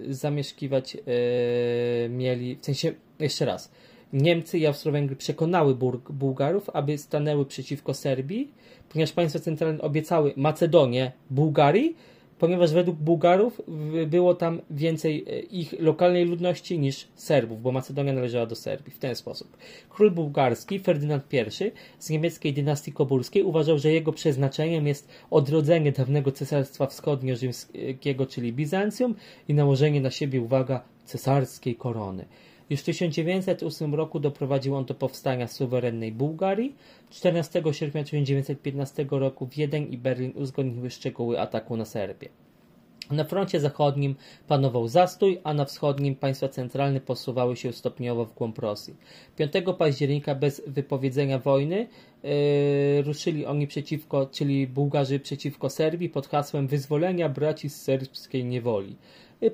[0.09, 0.97] zamieszkiwać
[2.09, 3.73] mieli, w sensie, jeszcze raz,
[4.13, 5.75] Niemcy i Austro-Węgry przekonały
[6.11, 8.51] Bułgarów, aby stanęły przeciwko Serbii,
[8.89, 11.97] ponieważ państwa centralne obiecały Macedonię Bułgarii,
[12.41, 13.63] ponieważ według Bułgarów
[14.07, 18.99] było tam więcej e, ich lokalnej ludności niż Serbów, bo Macedonia należała do Serbii w
[18.99, 19.57] ten sposób.
[19.91, 26.33] Król bułgarski Ferdynand I z niemieckiej dynastii koburskiej uważał, że jego przeznaczeniem jest odrodzenie dawnego
[26.33, 29.15] cesarstwa wschodnio-rzymskiego, czyli Bizancjum
[29.49, 32.25] i nałożenie na siebie, uwaga, cesarskiej korony.
[32.71, 36.75] Już w 1908 roku doprowadził on do powstania suwerennej Bułgarii.
[37.11, 42.29] 14 sierpnia 1915 roku Wiedeń i Berlin uzgodniły szczegóły ataku na Serbię.
[43.11, 44.15] Na froncie zachodnim
[44.49, 48.97] panował zastój, a na wschodnim państwa centralne posuwały się stopniowo w głąb Rosji.
[49.37, 51.89] 5 października bez wypowiedzenia wojny
[52.23, 58.97] yy, ruszyli oni przeciwko, czyli Bułgarzy przeciwko Serbii pod hasłem wyzwolenia braci z serbskiej niewoli.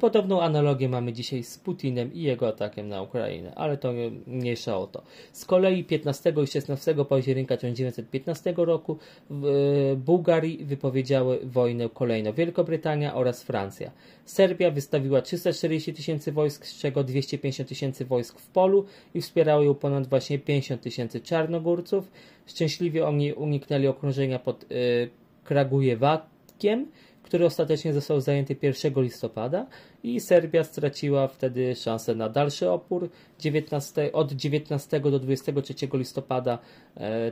[0.01, 3.93] Podobną analogię mamy dzisiaj z Putinem i jego atakiem na Ukrainę, ale to
[4.27, 5.03] mniejsza o to.
[5.33, 8.99] Z kolei 15 i 16 października 1915 roku
[9.31, 13.91] w e, Bułgarii wypowiedziały wojnę kolejno Wielkobrytania oraz Francja.
[14.25, 18.85] Serbia wystawiła 340 tysięcy wojsk, z czego 250 tysięcy wojsk w polu
[19.15, 22.11] i wspierało ją ponad właśnie 50 tysięcy czarnogórców.
[22.47, 25.11] Szczęśliwie oni uniknęli okrążenia pod y,
[25.45, 26.87] Kragujewakiem,
[27.27, 29.67] który ostatecznie został zajęty 1 listopada
[30.03, 33.09] i Serbia straciła wtedy szansę na dalszy opór.
[33.39, 36.59] 19, od 19 do 23 listopada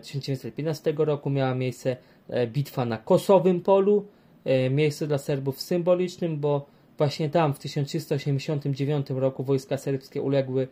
[0.02, 1.96] 1915 e, roku miała miejsce
[2.28, 4.06] e, bitwa na Kosowym Polu,
[4.44, 6.66] e, miejsce dla Serbów symbolicznym, bo
[6.98, 10.68] właśnie tam w 1389 roku wojska serbskie uległy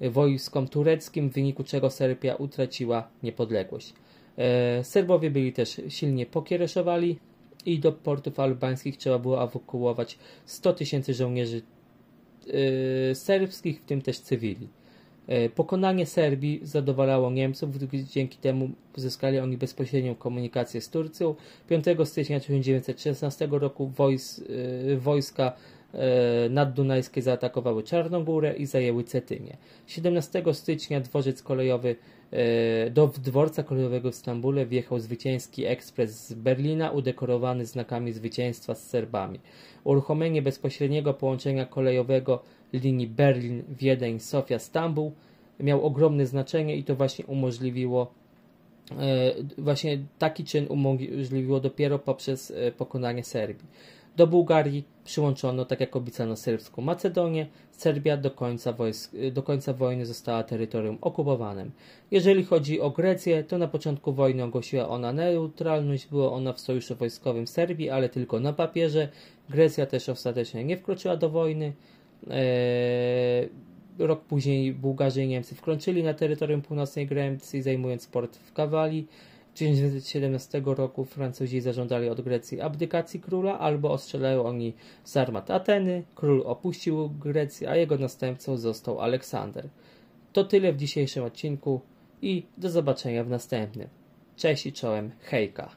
[0.00, 3.94] wojskom tureckim, w wyniku czego Serbia utraciła niepodległość.
[4.82, 7.18] Serbowie byli też silnie pokiereszowali,
[7.66, 11.62] i do portów albańskich trzeba było ewakuować 100 tysięcy żołnierzy
[12.46, 14.68] yy, serbskich, w tym też cywili.
[15.28, 17.70] Yy, pokonanie Serbii zadowalało Niemców,
[18.12, 21.34] dzięki temu uzyskali oni bezpośrednią komunikację z Turcją.
[21.68, 25.83] 5 stycznia 1916 roku wojs, yy, wojska E,
[26.50, 29.56] naddunajskie zaatakowały Czarnogórę i zajęły Cetynię.
[29.86, 31.96] 17 stycznia dworzec kolejowy
[32.30, 38.86] e, do dworca kolejowego w Stambule wjechał zwycięski ekspres z Berlina udekorowany znakami zwycięstwa z
[38.86, 39.40] Serbami.
[39.84, 42.42] Uruchomienie bezpośredniego połączenia kolejowego
[42.72, 45.12] linii Berlin-Wiedeń-Sofia-Stambuł
[45.60, 48.12] miał ogromne znaczenie i to właśnie umożliwiło
[48.90, 53.66] e, właśnie taki czyn umożliwiło dopiero poprzez pokonanie Serbii.
[54.16, 57.46] Do Bułgarii przyłączono, tak jak obiecano, serbską Macedonię.
[57.70, 61.70] Serbia do końca, wojsk, do końca wojny została terytorium okupowanym.
[62.10, 66.06] Jeżeli chodzi o Grecję, to na początku wojny ogłosiła ona neutralność.
[66.06, 69.08] Była ona w sojuszu wojskowym Serbii, ale tylko na papierze.
[69.50, 71.72] Grecja też ostatecznie nie wkroczyła do wojny.
[72.30, 73.48] Eee,
[73.98, 79.06] rok później Bułgarzy i Niemcy wkroczyli na terytorium północnej Grecji, zajmując port w Kawali.
[79.54, 84.74] 1917 roku Francuzi zażądali od Grecji abdykacji króla albo ostrzelają oni
[85.04, 86.02] z armat Ateny.
[86.14, 89.68] Król opuścił Grecję, a jego następcą został Aleksander.
[90.32, 91.80] To tyle w dzisiejszym odcinku
[92.22, 93.88] i do zobaczenia w następnym.
[94.36, 95.76] Cześć i czołem, hejka.